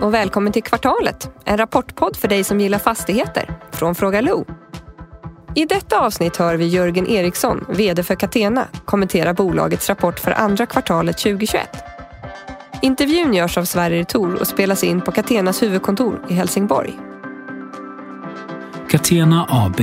och 0.00 0.14
välkommen 0.14 0.52
till 0.52 0.62
Kvartalet, 0.62 1.30
en 1.44 1.58
rapportpodd 1.58 2.16
för 2.16 2.28
dig 2.28 2.44
som 2.44 2.60
gillar 2.60 2.78
fastigheter 2.78 3.54
från 3.72 3.94
Fråga 3.94 4.20
Lo. 4.20 4.44
I 5.54 5.64
detta 5.64 6.00
avsnitt 6.00 6.36
hör 6.36 6.56
vi 6.56 6.66
Jörgen 6.66 7.06
Eriksson, 7.06 7.64
VD 7.68 8.02
för 8.02 8.14
Catena, 8.14 8.68
kommentera 8.84 9.34
bolagets 9.34 9.88
rapport 9.88 10.18
för 10.18 10.30
andra 10.30 10.66
kvartalet 10.66 11.18
2021. 11.18 11.68
Intervjun 12.82 13.34
görs 13.34 13.58
av 13.58 13.64
Sverrir 13.64 14.04
Tor 14.04 14.40
och 14.40 14.46
spelas 14.46 14.84
in 14.84 15.00
på 15.00 15.12
Catenas 15.12 15.62
huvudkontor 15.62 16.24
i 16.28 16.34
Helsingborg. 16.34 16.98
Catena 18.90 19.46
AB 19.48 19.80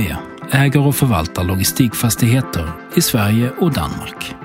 äger 0.50 0.86
och 0.86 0.96
förvaltar 0.96 1.44
logistikfastigheter 1.44 2.72
i 2.94 3.02
Sverige 3.02 3.50
och 3.58 3.72
Danmark. 3.72 4.43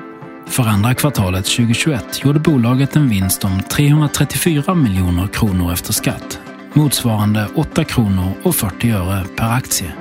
För 0.49 0.63
andra 0.63 0.93
kvartalet 0.93 1.45
2021 1.45 2.25
gjorde 2.25 2.39
bolaget 2.39 2.95
en 2.95 3.09
vinst 3.09 3.43
om 3.43 3.61
334 3.61 4.75
miljoner 4.75 5.27
kronor 5.27 5.73
efter 5.73 5.93
skatt, 5.93 6.39
motsvarande 6.73 7.47
8 7.55 7.83
kronor 7.83 8.31
och 8.43 8.55
40 8.55 8.91
öre 8.91 9.25
per 9.37 9.51
aktie. 9.51 9.93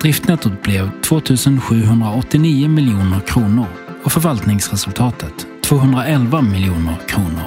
Driftnettot 0.00 0.62
blev 0.62 0.90
2789 1.02 2.68
miljoner 2.68 3.20
kronor 3.20 3.66
och 4.04 4.12
förvaltningsresultatet 4.12 5.46
211 5.62 6.40
miljoner 6.40 6.96
kronor. 7.08 7.44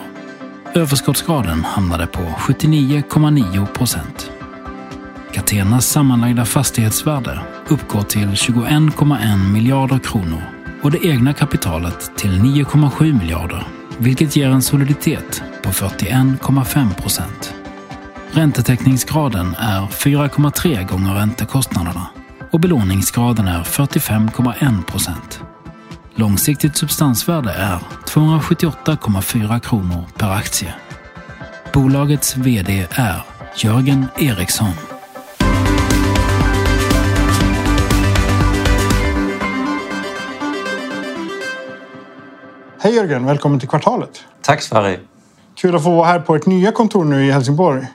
Överskottsgraden 0.75 1.63
hamnade 1.63 2.07
på 2.07 2.21
79,9 2.21 3.65
procent. 3.65 4.31
Catenas 5.33 5.87
sammanlagda 5.87 6.45
fastighetsvärde 6.45 7.41
uppgår 7.67 8.01
till 8.01 8.27
21,1 8.27 9.51
miljarder 9.51 9.99
kronor 9.99 10.52
och 10.83 10.91
det 10.91 11.05
egna 11.05 11.33
kapitalet 11.33 12.17
till 12.17 12.31
9,7 12.31 13.19
miljarder, 13.19 13.67
vilket 13.97 14.35
ger 14.35 14.49
en 14.49 14.61
soliditet 14.61 15.43
på 15.61 15.69
41,5 15.69 16.93
procent. 17.01 17.53
Räntetäckningsgraden 18.31 19.55
är 19.59 19.81
4,3 19.81 20.87
gånger 20.87 21.13
räntekostnaderna 21.13 22.07
och 22.51 22.59
belåningsgraden 22.59 23.47
är 23.47 23.63
45,1 23.63 24.83
procent. 24.83 25.41
Långsiktigt 26.15 26.77
substansvärde 26.77 27.53
är 27.53 27.79
278,4 28.05 29.59
kronor 29.59 30.05
per 30.17 30.29
aktie. 30.29 30.73
Bolagets 31.73 32.37
VD 32.37 32.87
är 32.91 33.23
Jörgen 33.57 34.05
Eriksson. 34.17 34.92
Hej 42.83 42.95
Jörgen, 42.95 43.25
välkommen 43.25 43.59
till 43.59 43.69
Kvartalet. 43.69 44.23
Tack 44.41 44.61
Sverige. 44.61 44.99
Kul 45.55 45.75
att 45.75 45.83
få 45.83 45.95
vara 45.95 46.07
här 46.07 46.19
på 46.19 46.35
ert 46.35 46.45
nya 46.45 46.71
kontor 46.71 47.03
nu 47.05 47.25
i 47.25 47.31
Helsingborg. 47.31 47.87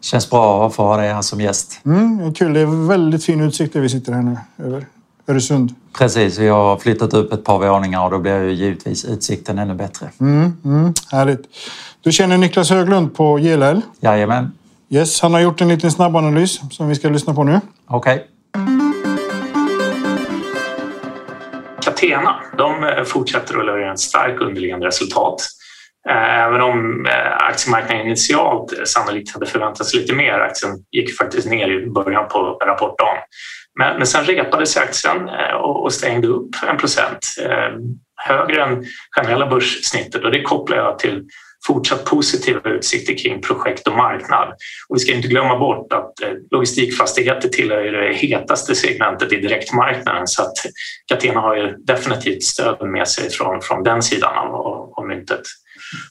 Känns 0.00 0.30
bra 0.30 0.66
att 0.66 0.74
få 0.74 0.82
ha 0.82 0.96
dig 0.96 1.12
här 1.12 1.22
som 1.22 1.40
gäst. 1.40 1.80
Mm, 1.84 2.34
kul, 2.34 2.54
det 2.54 2.60
är 2.60 2.88
väldigt 2.88 3.24
fin 3.24 3.40
utsikt 3.40 3.72
där 3.72 3.80
vi 3.80 3.88
sitter 3.88 4.12
här 4.12 4.22
nu 4.22 4.36
över 4.58 4.86
Öresund. 5.26 5.74
Precis, 5.98 6.38
vi 6.38 6.48
har 6.48 6.76
flyttat 6.76 7.14
upp 7.14 7.32
ett 7.32 7.44
par 7.44 7.58
våningar 7.58 8.04
och 8.04 8.10
då 8.10 8.18
blir 8.18 8.42
ju 8.42 8.52
givetvis 8.52 9.04
utsikten 9.04 9.58
ännu 9.58 9.74
bättre. 9.74 10.10
Mm, 10.20 10.56
mm, 10.64 10.94
härligt. 11.10 11.44
Du 12.00 12.12
känner 12.12 12.38
Niklas 12.38 12.70
Höglund 12.70 13.14
på 13.14 13.38
JLL? 13.38 13.80
Jajamän. 14.00 14.52
Yes, 14.88 15.20
han 15.20 15.34
har 15.34 15.40
gjort 15.40 15.60
en 15.60 15.68
liten 15.68 15.90
snabbanalys 15.90 16.60
som 16.70 16.88
vi 16.88 16.94
ska 16.94 17.08
lyssna 17.08 17.34
på 17.34 17.44
nu. 17.44 17.60
Okej. 17.86 18.14
Okay. 18.14 18.26
Catena, 21.84 22.40
de 22.58 22.84
eh, 22.84 23.04
fortsätter 23.04 23.58
att 23.58 23.66
leverera 23.66 23.92
ett 23.92 23.98
starkt 23.98 24.42
underliggande 24.42 24.86
resultat. 24.86 25.42
Eh, 26.08 26.40
även 26.40 26.60
om 26.60 27.06
eh, 27.06 27.36
aktiemarknaden 27.36 28.06
initialt 28.06 28.72
sannolikt 28.84 29.34
hade 29.34 29.46
förväntat 29.46 29.86
sig 29.86 30.00
lite 30.00 30.14
mer. 30.14 30.32
Aktien 30.32 30.72
gick 30.90 31.16
faktiskt 31.16 31.48
ner 31.48 31.68
i 31.68 31.90
början 31.90 32.28
på 32.28 32.58
rapportdagen. 32.64 33.18
Men, 33.78 33.96
men 33.96 34.06
sen 34.06 34.24
repade 34.24 34.66
sig 34.66 34.82
aktien 34.82 35.28
och, 35.54 35.82
och 35.82 35.92
stängde 35.92 36.28
upp 36.28 36.50
en 36.68 36.76
procent 36.76 37.26
högre 38.16 38.62
än 38.62 38.84
generella 39.16 39.46
börssnittet 39.46 40.24
och 40.24 40.30
det 40.30 40.42
kopplar 40.42 40.76
jag 40.76 40.98
till 40.98 41.24
fortsatt 41.66 42.04
positiva 42.04 42.70
utsikter 42.70 43.18
kring 43.18 43.40
projekt 43.40 43.88
och 43.88 43.96
marknad. 43.96 44.48
Och 44.88 44.96
vi 44.96 45.00
ska 45.00 45.12
inte 45.12 45.28
glömma 45.28 45.58
bort 45.58 45.92
att 45.92 46.22
eh, 46.22 46.28
logistikfastigheter 46.50 47.48
tillhör 47.48 47.82
det 47.82 48.14
hetaste 48.14 48.74
segmentet 48.74 49.32
i 49.32 49.36
direktmarknaden 49.36 50.26
så 50.26 50.42
att 50.42 50.54
Catena 51.06 51.40
har 51.40 51.56
ju 51.56 51.76
definitivt 51.76 52.42
stöd 52.42 52.88
med 52.88 53.08
sig 53.08 53.30
från, 53.30 53.60
från 53.60 53.82
den 53.82 54.02
sidan 54.02 54.36
av, 54.36 54.92
av 54.96 55.06
myntet. 55.06 55.40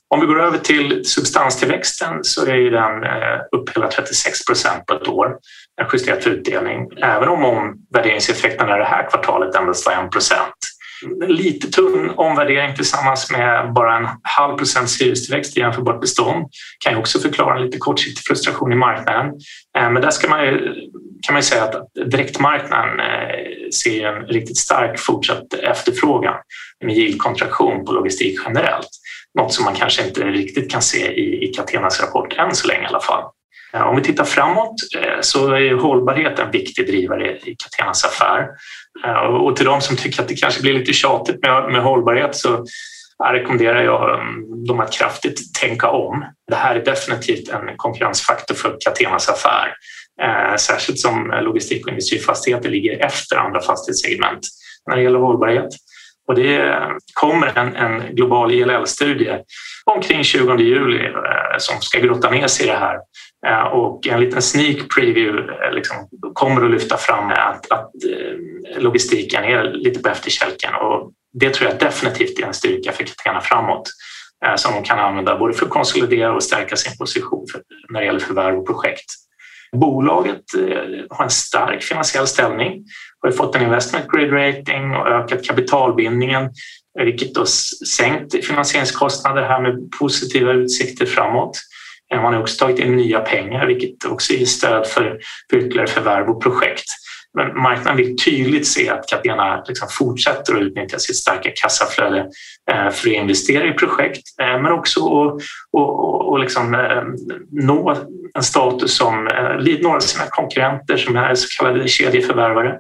Om 0.08 0.20
vi 0.20 0.26
går 0.26 0.42
över 0.42 0.58
till 0.58 1.06
substanstillväxten 1.06 2.24
så 2.24 2.46
är 2.46 2.56
ju 2.56 2.70
den 2.70 3.04
eh, 3.04 3.40
upp 3.52 3.78
hela 3.78 3.88
36 3.88 4.46
procent 4.46 4.86
på 4.86 4.94
ett 4.94 5.08
år, 5.08 5.38
en 5.82 5.88
justerad 5.94 6.28
utdelning, 6.28 6.90
även 7.02 7.30
om 7.30 7.76
värderingseffekten 7.94 8.70
i 8.70 8.78
det 8.78 8.86
här 8.86 9.10
kvartalet 9.10 9.56
endast 9.56 9.86
var 9.86 10.06
1 10.06 10.12
procent 10.12 10.56
lite 11.28 11.68
tunn 11.68 12.10
omvärdering 12.16 12.76
tillsammans 12.76 13.32
med 13.32 13.74
bara 13.74 13.98
en 13.98 14.08
halv 14.24 14.58
procents 14.58 15.02
hyrestillväxt 15.02 15.58
i 15.58 15.60
jämförbart 15.60 16.02
bestånd 16.02 16.50
kan 16.80 16.94
ju 16.94 17.00
också 17.00 17.20
förklara 17.20 17.56
en 17.56 17.66
lite 17.66 17.78
kortsiktig 17.78 18.24
frustration 18.24 18.72
i 18.72 18.76
marknaden. 18.76 19.26
Eh, 19.78 19.90
men 19.92 20.02
där 20.02 20.10
ska 20.10 20.30
man 20.30 20.46
ju, 20.46 20.58
kan 21.22 21.34
man 21.34 21.40
ju 21.40 21.44
säga 21.44 21.64
att 21.64 21.76
direktmarknaden 22.12 23.00
eh, 23.00 23.70
ser 23.84 24.06
en 24.06 24.28
riktigt 24.28 24.58
stark 24.58 25.00
fortsatt 25.00 25.54
efterfrågan 25.54 26.36
med 26.84 26.98
yieldkontraktion 26.98 27.86
på 27.86 27.92
logistik 27.92 28.40
generellt. 28.46 28.90
Något 29.40 29.54
som 29.54 29.66
man 29.66 29.76
kanske 29.76 30.08
inte 30.08 30.24
riktigt 30.24 30.72
kan 30.72 30.82
se 30.82 31.14
i 31.44 31.54
Catenas 31.56 32.02
rapport 32.02 32.34
än 32.38 32.56
så 32.56 32.68
länge 32.68 32.84
i 32.84 32.88
alla 32.88 33.00
fall. 33.00 33.24
Eh, 33.74 33.82
om 33.82 33.96
vi 33.96 34.02
tittar 34.02 34.26
framåt 34.26 34.76
eh, 34.98 35.22
så 35.22 35.54
är 35.54 35.74
hållbarhet 35.74 36.40
en 36.40 36.52
viktig 36.52 36.88
drivare 36.88 37.38
i 37.38 37.56
Catenas 37.64 38.06
affär. 38.06 38.48
Eh, 39.06 39.14
och 39.14 39.56
till 39.56 39.66
de 39.66 39.82
som 39.82 39.98
tycker 39.98 40.22
att 40.22 40.28
det 40.28 40.36
kanske 40.36 40.62
blir 40.62 40.74
lite 40.74 40.94
tjatigt 40.94 41.42
med, 41.42 41.72
med 41.72 41.82
hållbarhet 41.82 42.36
så 42.36 42.66
rekommenderar 43.32 43.84
jag 43.84 44.20
mm, 44.20 44.66
dem 44.66 44.80
att 44.80 44.94
kraftigt 44.94 45.54
tänka 45.54 45.90
om. 45.90 46.26
Det 46.48 46.56
här 46.56 46.76
är 46.76 46.86
definitivt 46.86 47.50
en 47.50 47.78
konkurrensfaktor 47.78 48.56
för 48.56 48.78
Catenas 48.80 49.30
affär. 49.30 49.74
Särskilt 50.58 51.00
som 51.00 51.34
logistik 51.42 51.86
och 51.86 51.90
industrifastigheter 51.90 52.70
ligger 52.70 53.06
efter 53.06 53.36
andra 53.36 53.62
fastighetssegment 53.62 54.40
när 54.90 54.96
det 54.96 55.04
gäller 55.04 55.20
hållbarhet. 55.20 55.70
Och 56.28 56.36
det 56.36 56.80
kommer 57.14 57.58
en, 57.58 57.76
en 57.76 58.16
global 58.16 58.52
ILL-studie 58.52 59.38
omkring 59.86 60.24
20 60.24 60.58
juli 60.58 61.12
som 61.58 61.82
ska 61.82 62.00
grotta 62.00 62.30
ner 62.30 62.48
sig 62.48 62.66
i 62.66 62.70
det 62.70 62.78
här. 62.78 62.98
Eh, 63.48 63.64
och 63.64 64.08
en 64.08 64.20
liten 64.20 64.42
sneak 64.42 64.78
preview 64.96 65.54
eh, 65.54 65.74
liksom, 65.74 65.98
kommer 66.34 66.66
att 66.66 66.72
lyfta 66.72 66.98
fram 66.98 67.30
att, 67.30 67.72
att 67.72 67.92
eh, 68.10 68.82
logistiken 68.82 69.44
är 69.44 69.64
lite 69.64 70.00
på 70.00 70.10
efterkälken 70.10 70.76
och 70.76 71.12
det 71.34 71.54
tror 71.54 71.70
jag 71.70 71.80
definitivt 71.80 72.40
är 72.40 72.44
en 72.44 72.54
styrka 72.54 72.92
för 72.92 73.04
Catena 73.04 73.42
framåt 73.42 73.90
som 74.56 74.74
de 74.74 74.84
kan 74.84 75.00
använda 75.00 75.38
både 75.38 75.54
för 75.54 75.66
att 75.66 75.72
konsolidera 75.72 76.34
och 76.34 76.44
stärka 76.44 76.76
sin 76.76 76.98
position 76.98 77.46
för, 77.52 77.62
när 77.90 78.00
det 78.00 78.06
gäller 78.06 78.20
förvärv 78.20 78.60
och 78.60 78.68
projekt. 78.68 79.06
Bolaget 79.72 80.42
har 81.10 81.24
en 81.24 81.30
stark 81.30 81.84
finansiell 81.84 82.28
ställning, 82.28 82.86
har 83.20 83.32
fått 83.32 83.56
en 83.56 83.62
investment 83.62 84.08
grade 84.12 84.50
rating 84.50 84.92
och 84.96 85.08
ökat 85.08 85.44
kapitalbindningen 85.44 86.50
vilket 86.94 87.34
då 87.34 87.46
sänkt 87.88 88.46
finansieringskostnader 88.46 89.42
här 89.42 89.62
med 89.62 89.92
positiva 90.00 90.52
utsikter 90.52 91.06
framåt. 91.06 91.58
Man 92.16 92.34
har 92.34 92.42
också 92.42 92.66
tagit 92.66 92.80
in 92.80 92.96
nya 92.96 93.20
pengar 93.20 93.66
vilket 93.66 94.06
också 94.06 94.34
ger 94.34 94.46
stöd 94.46 94.88
för, 94.88 95.20
för 95.50 95.58
ytterligare 95.58 95.88
förvärv 95.88 96.30
och 96.30 96.44
projekt. 96.44 96.86
Men 97.34 97.62
marknaden 97.62 97.98
vill 97.98 98.18
tydligt 98.18 98.68
se 98.68 98.90
att 98.90 99.08
Catena 99.08 99.64
liksom 99.68 99.88
fortsätter 99.92 100.56
att 100.56 100.62
utnyttja 100.62 101.00
sitt 101.00 101.16
starka 101.16 101.52
kassaflöde 101.56 102.20
eh, 102.72 102.90
för 102.90 103.10
att 103.10 103.16
investera 103.16 103.68
i 103.68 103.72
projekt 103.72 104.22
eh, 104.42 104.62
men 104.62 104.72
också 104.72 105.00
att 105.00 105.42
och, 105.72 106.30
och 106.30 106.40
liksom, 106.40 106.74
eh, 106.74 107.04
nå 107.52 107.98
en 108.34 108.44
status 108.44 108.98
som 108.98 109.30
några 109.82 109.96
av 109.96 110.00
sina 110.00 110.26
konkurrenter 110.30 110.98
som 110.98 111.16
är 111.16 111.36
så 111.36 111.48
kallade 111.58 111.88
kedjeförvärvare. 111.88 112.80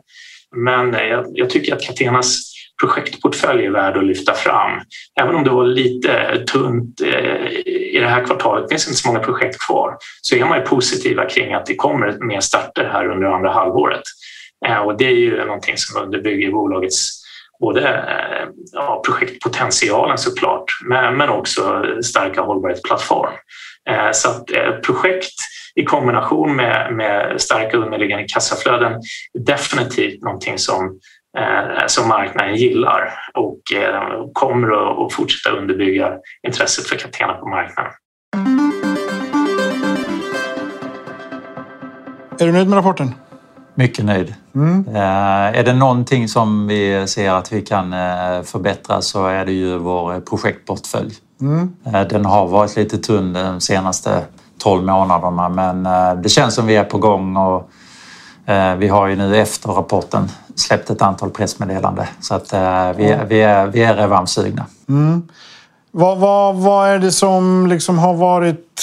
Men 0.55 0.93
jag, 0.93 1.25
jag 1.33 1.49
tycker 1.49 1.75
att 1.75 1.81
Catenas 1.81 2.53
projektportfölj 2.81 3.65
är 3.65 3.71
värd 3.71 3.97
att 3.97 4.03
lyfta 4.03 4.33
fram. 4.33 4.81
Även 5.21 5.35
om 5.35 5.43
det 5.43 5.49
var 5.49 5.65
lite 5.65 6.43
tunt 6.51 7.01
eh, 7.01 7.47
i 7.65 7.97
det 7.99 8.07
här 8.07 8.25
kvartalet, 8.25 8.63
det 8.63 8.73
finns 8.73 8.87
inte 8.87 8.99
så 8.99 9.07
många 9.07 9.19
projekt 9.19 9.59
kvar, 9.67 9.97
så 10.21 10.35
är 10.35 10.45
man 10.45 10.57
ju 10.57 10.65
positiva 10.65 11.29
kring 11.29 11.53
att 11.53 11.65
det 11.65 11.75
kommer 11.75 12.25
mer 12.25 12.39
starter 12.39 12.89
här 12.93 13.11
under 13.11 13.27
andra 13.27 13.51
halvåret. 13.51 14.03
Eh, 14.67 14.77
och 14.77 14.97
det 14.97 15.05
är 15.05 15.15
ju 15.15 15.45
någonting 15.45 15.77
som 15.77 16.03
underbygger 16.03 16.51
bolagets 16.51 17.21
både 17.59 17.87
eh, 17.89 18.47
ja, 18.71 19.01
projektpotentialen 19.05 20.17
såklart, 20.17 20.65
men 20.89 21.29
också 21.29 21.85
starka 22.03 22.41
hållbarhetsplattform. 22.41 23.33
Så 24.13 24.29
att 24.29 24.45
projekt 24.85 25.33
i 25.75 25.83
kombination 25.83 26.55
med, 26.55 26.93
med 26.93 27.41
starka 27.41 27.77
underliggande 27.77 28.27
kassaflöden 28.27 28.93
är 29.33 29.45
definitivt 29.45 30.21
någonting 30.21 30.57
som 30.57 30.99
som 31.87 32.07
marknaden 32.07 32.55
gillar 32.55 33.13
och 33.33 33.61
eh, 33.75 34.25
kommer 34.33 34.67
att 35.05 35.13
fortsätta 35.13 35.55
underbygga 35.55 36.13
intresset 36.47 36.87
för 36.87 36.95
Catena 36.95 37.33
på 37.33 37.49
marknaden. 37.49 37.91
Är 42.39 42.45
du 42.45 42.51
nöjd 42.51 42.67
med 42.67 42.77
rapporten? 42.77 43.15
Mycket 43.75 44.05
nöjd. 44.05 44.35
Mm. 44.55 44.95
Är 44.95 45.63
det 45.63 45.73
någonting 45.73 46.27
som 46.27 46.67
vi 46.67 47.07
ser 47.07 47.31
att 47.31 47.53
vi 47.53 47.61
kan 47.61 47.91
förbättra 48.45 49.01
så 49.01 49.27
är 49.27 49.45
det 49.45 49.51
ju 49.51 49.77
vår 49.77 50.19
projektportfölj. 50.19 51.13
Mm. 51.41 51.75
Den 52.09 52.25
har 52.25 52.47
varit 52.47 52.75
lite 52.75 52.97
tunn 52.97 53.33
de 53.33 53.61
senaste 53.61 54.23
12 54.57 54.83
månaderna 54.85 55.49
men 55.49 55.83
det 56.21 56.29
känns 56.29 56.55
som 56.55 56.67
vi 56.67 56.75
är 56.75 56.83
på 56.83 56.97
gång 56.97 57.37
och 57.37 57.69
vi 58.77 58.87
har 58.87 59.07
ju 59.07 59.15
nu 59.15 59.37
efter 59.37 59.69
rapporten 59.69 60.29
släppt 60.55 60.89
ett 60.89 61.01
antal 61.01 61.29
pressmeddelande 61.29 62.07
så 62.19 62.35
att 62.35 62.53
vi, 62.53 62.57
är, 62.57 63.25
vi, 63.25 63.41
är, 63.41 63.67
vi 63.67 63.83
är 63.83 63.95
revanschsugna. 63.95 64.65
Mm. 64.89 65.27
Vad, 65.91 66.17
vad, 66.17 66.55
vad 66.55 66.89
är 66.89 66.99
det 66.99 67.11
som 67.11 67.67
liksom 67.67 67.99
har 67.99 68.13
varit 68.13 68.81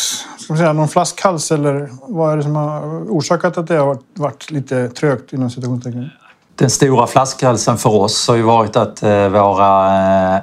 ska 0.48 0.52
man 0.52 0.58
säga, 0.58 0.72
någon 0.72 0.88
flaskhals 0.88 1.50
eller 1.50 1.88
vad 2.02 2.32
är 2.32 2.36
det 2.36 2.42
som 2.42 2.56
har 2.56 2.80
orsakat 3.08 3.58
att 3.58 3.66
det 3.66 3.76
har 3.76 3.86
varit, 3.86 4.04
varit 4.14 4.50
lite 4.50 4.88
trögt 4.88 5.32
inom 5.32 5.50
citationstecken? 5.50 6.10
Den 6.54 6.70
stora 6.70 7.06
flaskhalsen 7.06 7.78
för 7.78 7.90
oss 7.90 8.28
har 8.28 8.36
ju 8.36 8.42
varit 8.42 8.76
att 8.76 9.02
eh, 9.02 9.28
våra 9.28 9.86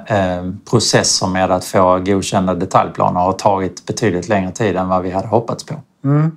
eh, 0.08 0.36
eh, 0.36 0.44
processer 0.70 1.26
med 1.26 1.50
att 1.50 1.64
få 1.64 1.98
godkända 1.98 2.54
detaljplaner 2.54 3.20
har 3.20 3.32
tagit 3.32 3.86
betydligt 3.86 4.28
längre 4.28 4.52
tid 4.52 4.76
än 4.76 4.88
vad 4.88 5.02
vi 5.02 5.10
hade 5.10 5.28
hoppats 5.28 5.64
på. 5.64 5.74
Mm. 6.04 6.36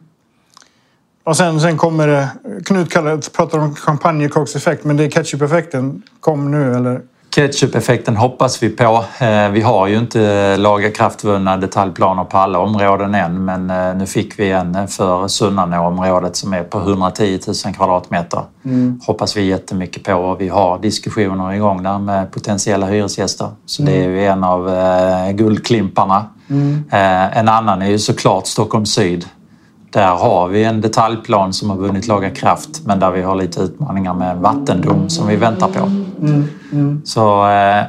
Och 1.24 1.38
sen, 1.38 1.62
sen 1.62 1.78
kommer 1.78 2.08
det, 2.08 2.30
Knut 2.66 2.94
pratar 3.34 3.60
om 3.60 3.76
champagnekorkseffekt, 3.76 4.84
men 4.84 4.98
det 4.98 5.04
är 5.04 5.10
ketchup-effekten 5.10 6.02
kom 6.20 6.52
nu 6.52 6.76
eller? 6.76 7.02
Ketchup-effekten 7.36 8.16
hoppas 8.16 8.64
vi 8.64 8.70
på. 8.70 9.06
Eh, 9.20 9.50
vi 9.50 9.62
har 9.62 9.88
ju 9.88 9.98
inte 9.98 10.58
lagakraftvunna 10.58 11.58
detaljplaner 11.58 12.24
på 12.24 12.38
alla 12.38 12.60
områden 12.60 13.16
än 13.16 13.46
men 13.46 13.70
eh, 13.70 13.96
nu 13.96 14.06
fick 14.06 14.40
vi 14.40 14.52
en 14.52 14.88
för 14.88 15.28
Sunnanå-området 15.28 16.36
som 16.36 16.54
är 16.54 16.64
på 16.64 16.80
110 16.80 17.40
000 17.66 17.74
kvadratmeter. 17.76 18.42
Mm. 18.66 19.00
Hoppas 19.08 19.38
vi 19.38 19.46
jättemycket 19.46 20.04
på 20.04 20.14
och 20.14 20.42
vi 20.42 20.48
har 20.48 20.80
diskussioner 20.80 21.54
igång 21.54 21.84
där 21.84 22.00
med 22.00 22.32
potentiella 22.32 22.86
hyresgäster. 22.86 23.50
Så 23.66 23.82
mm. 23.82 23.94
det 23.94 24.06
är 24.06 24.10
ju 24.10 24.26
en 24.26 24.44
av 24.44 24.70
eh, 24.70 25.32
guldklimparna. 25.32 26.26
Mm. 26.50 26.84
En 27.34 27.50
annan 27.50 27.82
är 27.82 27.90
ju 27.90 28.00
såklart 28.00 28.48
Stockholm 28.48 28.86
Syd 28.86 29.26
där 29.90 30.08
har 30.08 30.48
vi 30.48 30.64
en 30.64 30.82
detaljplan 30.82 31.54
som 31.54 31.70
har 31.70 31.78
vunnit 31.78 32.08
laga 32.08 32.30
kraft 32.30 32.82
men 32.86 33.00
där 33.00 33.12
vi 33.12 33.22
har 33.22 33.36
lite 33.36 33.62
utmaningar 33.62 34.14
med 34.14 34.32
en 34.32 34.42
vattendom 34.42 35.10
som 35.10 35.28
vi 35.28 35.36
väntar 35.36 35.68
på. 35.68 35.86
Mm, 35.86 36.48
mm. 36.72 37.02
Så, 37.06 37.50
eh, 37.50 37.84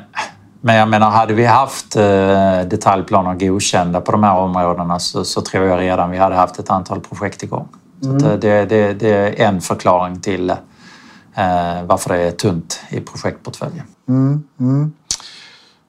men 0.60 0.76
jag 0.76 0.88
menar, 0.88 1.10
hade 1.10 1.34
vi 1.34 1.44
haft 1.44 1.96
eh, 1.96 2.60
detaljplaner 2.70 3.34
godkända 3.34 4.00
på 4.00 4.12
de 4.12 4.24
här 4.24 4.36
områdena 4.36 4.98
så, 4.98 5.24
så 5.24 5.40
tror 5.40 5.66
jag 5.66 5.80
redan 5.80 6.10
vi 6.10 6.18
hade 6.18 6.34
haft 6.34 6.58
ett 6.58 6.70
antal 6.70 7.00
projekt 7.00 7.42
igång. 7.42 7.68
Mm. 8.04 8.20
Så 8.20 8.36
det, 8.36 8.64
det, 8.64 8.92
det, 8.92 9.10
är 9.10 9.48
en 9.48 9.60
förklaring 9.60 10.20
till 10.20 10.50
eh, 10.50 10.56
varför 11.86 12.14
det 12.14 12.22
är 12.22 12.30
tunt 12.30 12.80
i 12.88 13.00
projektportföljen. 13.00 13.84
Mm, 14.08 14.42
mm. 14.60 14.92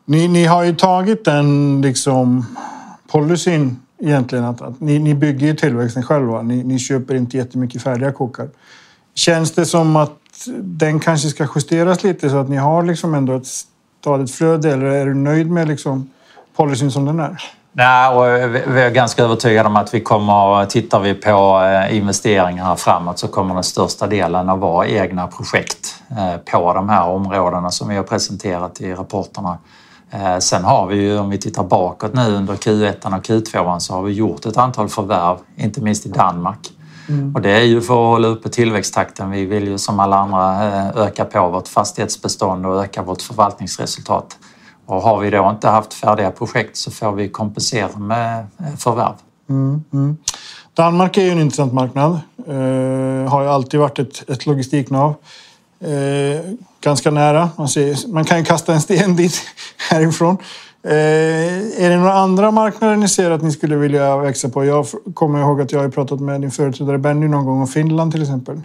Ni, 0.05 0.27
ni 0.27 0.45
har 0.45 0.63
ju 0.63 0.75
tagit 0.75 1.25
den 1.25 1.81
liksom 1.81 2.45
policyn 3.11 3.79
egentligen 4.01 4.45
att, 4.45 4.61
att 4.61 4.79
ni, 4.79 4.99
ni, 4.99 5.13
bygger 5.13 5.47
ju 5.47 5.55
tillväxten 5.55 6.03
själva. 6.03 6.41
Ni, 6.41 6.63
ni 6.63 6.79
köper 6.79 7.15
inte 7.15 7.37
jättemycket 7.37 7.83
färdiga 7.83 8.11
kokar. 8.11 8.49
Känns 9.15 9.51
det 9.51 9.65
som 9.65 9.95
att 9.95 10.17
den 10.59 10.99
kanske 10.99 11.29
ska 11.29 11.47
justeras 11.55 12.03
lite 12.03 12.29
så 12.29 12.37
att 12.37 12.49
ni 12.49 12.57
har 12.57 12.83
liksom 12.83 13.13
ändå 13.13 13.35
ett 13.35 13.47
stadigt 14.01 14.31
flöde 14.31 14.73
eller 14.73 14.85
är 14.85 15.05
du 15.05 15.13
nöjd 15.13 15.51
med 15.51 15.67
liksom 15.67 16.09
policyn 16.55 16.91
som 16.91 17.05
den 17.05 17.19
är? 17.19 17.41
Nej, 17.73 18.09
och 18.09 18.55
vi 18.75 18.81
är 18.81 18.89
ganska 18.89 19.23
övertygade 19.23 19.69
om 19.69 19.75
att 19.75 19.93
vi 19.93 20.01
kommer, 20.01 20.65
tittar 20.65 20.99
vi 20.99 21.13
på 21.13 21.29
eh, 21.29 21.97
investeringarna 21.97 21.97
investeringar 21.97 22.75
framåt 22.75 23.19
så 23.19 23.27
kommer 23.27 23.53
den 23.53 23.63
största 23.63 24.07
delen 24.07 24.49
att 24.49 24.59
vara 24.59 24.87
egna 24.87 25.27
projekt 25.27 25.95
eh, 26.09 26.37
på 26.37 26.73
de 26.73 26.89
här 26.89 27.07
områdena 27.07 27.71
som 27.71 27.89
vi 27.89 27.95
har 27.95 28.03
presenterat 28.03 28.81
i 28.81 28.93
rapporterna. 28.93 29.57
Eh, 30.11 30.37
sen 30.37 30.63
har 30.63 30.87
vi 30.87 30.95
ju, 30.95 31.19
om 31.19 31.29
vi 31.29 31.37
tittar 31.37 31.63
bakåt 31.63 32.13
nu 32.13 32.35
under 32.35 32.53
Q1 32.53 33.05
och 33.05 33.25
Q2 33.25 33.79
så 33.79 33.93
har 33.93 34.01
vi 34.01 34.13
gjort 34.13 34.45
ett 34.45 34.57
antal 34.57 34.89
förvärv, 34.89 35.37
inte 35.55 35.81
minst 35.81 36.05
i 36.05 36.09
Danmark. 36.09 36.71
Mm. 37.09 37.35
Och 37.35 37.41
det 37.41 37.51
är 37.51 37.63
ju 37.63 37.81
för 37.81 37.93
att 37.93 38.13
hålla 38.13 38.27
uppe 38.27 38.49
tillväxttakten. 38.49 39.31
Vi 39.31 39.45
vill 39.45 39.67
ju 39.67 39.77
som 39.77 39.99
alla 39.99 40.17
andra 40.17 40.67
eh, 40.67 40.97
öka 40.97 41.25
på 41.25 41.49
vårt 41.49 41.67
fastighetsbestånd 41.67 42.65
och 42.65 42.83
öka 42.83 43.01
vårt 43.01 43.21
förvaltningsresultat. 43.21 44.37
Och 44.85 45.01
har 45.01 45.19
vi 45.19 45.29
då 45.29 45.49
inte 45.49 45.67
haft 45.67 45.93
färdiga 45.93 46.31
projekt 46.31 46.77
så 46.77 46.91
får 46.91 47.11
vi 47.11 47.29
kompensera 47.29 47.99
med 47.99 48.39
eh, 48.39 48.75
förvärv. 48.77 49.15
Mm, 49.49 49.83
mm. 49.93 50.17
Danmark 50.73 51.17
är 51.17 51.21
ju 51.21 51.29
en 51.29 51.39
intressant 51.39 51.73
marknad. 51.73 52.19
Eh, 52.47 53.31
har 53.31 53.41
ju 53.41 53.47
alltid 53.47 53.79
varit 53.79 53.99
ett, 53.99 54.29
ett 54.29 54.45
logistiknav. 54.45 55.15
Eh, 55.81 56.41
ganska 56.81 57.11
nära. 57.11 57.49
Man, 57.57 57.67
ser, 57.67 58.07
man 58.13 58.25
kan 58.25 58.37
ju 58.37 58.45
kasta 58.45 58.73
en 58.73 58.81
sten 58.81 59.15
dit 59.15 59.41
härifrån. 59.89 60.37
Eh, 60.83 61.83
är 61.83 61.89
det 61.89 61.97
några 61.97 62.13
andra 62.13 62.51
marknader 62.51 62.95
ni 62.95 63.07
ser 63.07 63.31
att 63.31 63.41
ni 63.41 63.51
skulle 63.51 63.75
vilja 63.75 64.17
växa 64.17 64.49
på? 64.49 64.65
Jag 64.65 64.85
kommer 65.13 65.39
ihåg 65.39 65.61
att 65.61 65.71
jag 65.71 65.79
har 65.79 65.89
pratat 65.89 66.19
med 66.19 66.41
din 66.41 66.51
företrädare 66.51 66.97
Benny 66.97 67.27
någon 67.27 67.45
gång 67.45 67.61
om 67.61 67.67
Finland 67.67 68.11
till 68.11 68.21
exempel. 68.21 68.61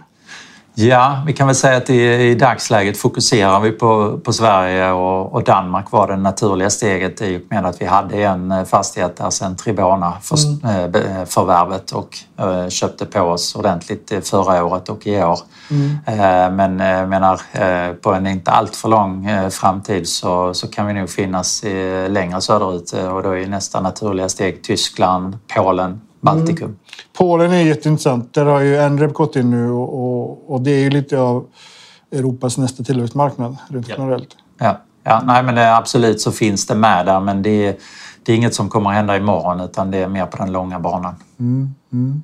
Ja, 0.79 1.23
vi 1.25 1.33
kan 1.33 1.47
väl 1.47 1.55
säga 1.55 1.77
att 1.77 1.89
i, 1.89 2.03
i 2.03 2.35
dagsläget 2.35 2.97
fokuserar 2.97 3.59
vi 3.59 3.71
på, 3.71 4.19
på 4.23 4.33
Sverige 4.33 4.91
och, 4.91 5.33
och, 5.33 5.43
Danmark 5.43 5.91
var 5.91 6.07
det 6.07 6.15
naturliga 6.15 6.69
steget 6.69 7.21
i 7.21 7.37
och 7.37 7.41
med 7.49 7.65
att 7.65 7.81
vi 7.81 7.85
hade 7.85 8.23
en 8.23 8.51
eh, 8.51 8.63
fastighet 8.63 9.17
där 9.17 9.29
sedan 9.29 9.55
Tribona 9.55 10.13
för, 10.21 10.37
mm. 10.63 10.95
äh, 10.95 11.25
förvärvet 11.25 11.91
och 11.91 12.17
köpte 12.69 13.05
på 13.05 13.21
oss 13.21 13.55
ordentligt 13.55 14.27
förra 14.29 14.65
året 14.65 14.89
och 14.89 15.07
i 15.07 15.23
år. 15.23 15.39
Mm. 15.71 16.55
Men 16.55 16.79
jag 16.79 17.09
menar, 17.09 17.41
på 17.93 18.13
en 18.13 18.27
inte 18.27 18.51
alltför 18.51 18.89
lång 18.89 19.29
framtid 19.51 20.07
så, 20.07 20.53
så 20.53 20.67
kan 20.67 20.87
vi 20.87 20.93
nog 20.93 21.09
finnas 21.09 21.63
längre 22.07 22.41
söderut 22.41 22.91
och 22.91 23.23
då 23.23 23.37
är 23.37 23.47
nästa 23.47 23.81
naturliga 23.81 24.29
steg 24.29 24.63
Tyskland, 24.63 25.37
Polen, 25.55 26.01
Baltikum. 26.21 26.65
Mm. 26.65 26.77
Polen 27.17 27.51
är 27.51 27.61
jätteintressant. 27.61 28.33
Där 28.33 28.45
har 28.45 28.59
ju 28.59 28.89
NREP 28.89 29.13
gått 29.13 29.35
in 29.35 29.49
nu 29.49 29.69
och, 29.69 29.93
och, 29.93 30.53
och, 30.53 30.61
det 30.61 30.71
är 30.71 30.79
ju 30.79 30.89
lite 30.89 31.19
av 31.19 31.45
Europas 32.11 32.57
nästa 32.57 32.83
tillväxtmarknad 32.83 33.57
rent 33.69 33.87
ja. 33.87 33.95
generellt. 33.97 34.29
Ja. 34.57 34.81
ja, 35.03 35.21
nej 35.25 35.43
men 35.43 35.55
det, 35.55 35.75
absolut 35.75 36.21
så 36.21 36.31
finns 36.31 36.67
det 36.67 36.75
med 36.75 37.05
där 37.05 37.19
men 37.19 37.43
det 37.43 37.67
är, 37.67 37.75
det 38.23 38.31
är 38.31 38.35
inget 38.35 38.55
som 38.55 38.69
kommer 38.69 38.89
att 38.89 38.95
hända 38.95 39.17
imorgon 39.17 39.59
utan 39.59 39.91
det 39.91 39.97
är 39.97 40.07
mer 40.07 40.25
på 40.25 40.37
den 40.37 40.51
långa 40.51 40.79
banan. 40.79 41.15
Mm, 41.39 41.75
mm. 41.93 42.23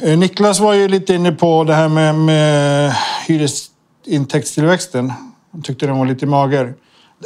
Eh, 0.00 0.18
Niklas 0.18 0.60
var 0.60 0.74
ju 0.74 0.88
lite 0.88 1.14
inne 1.14 1.32
på 1.32 1.64
det 1.64 1.74
här 1.74 1.88
med, 1.88 2.14
med 2.14 2.92
hyresintäktstillväxten. 3.26 5.12
Han 5.52 5.62
tyckte 5.62 5.86
den 5.86 5.98
var 5.98 6.06
lite 6.06 6.26
mager. 6.26 6.74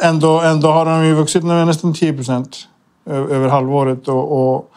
Ändå, 0.02 0.40
ändå 0.40 0.68
har 0.68 0.84
den 0.84 1.06
ju 1.06 1.14
vuxit 1.14 1.44
med 1.44 1.66
nästan 1.66 1.94
10 1.94 2.12
procent 2.12 2.68
över 3.06 3.49
halvåret 3.49 4.08
och, 4.08 4.54
och 4.54 4.72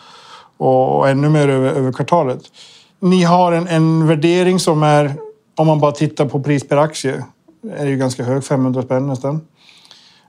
och 0.57 1.09
ännu 1.09 1.29
mer 1.29 1.47
över, 1.47 1.69
över 1.69 1.91
kvartalet. 1.91 2.41
Ni 2.99 3.23
har 3.23 3.51
en, 3.51 3.67
en 3.67 4.07
värdering 4.07 4.59
som 4.59 4.83
är, 4.83 5.13
om 5.55 5.67
man 5.67 5.79
bara 5.79 5.91
tittar 5.91 6.25
på 6.25 6.43
pris 6.43 6.67
per 6.67 6.77
aktie, 6.77 7.25
är 7.77 7.85
ju 7.85 7.97
ganska 7.97 8.23
hög, 8.23 8.43
500 8.43 8.81
spänn 8.81 9.07
nästan. 9.07 9.41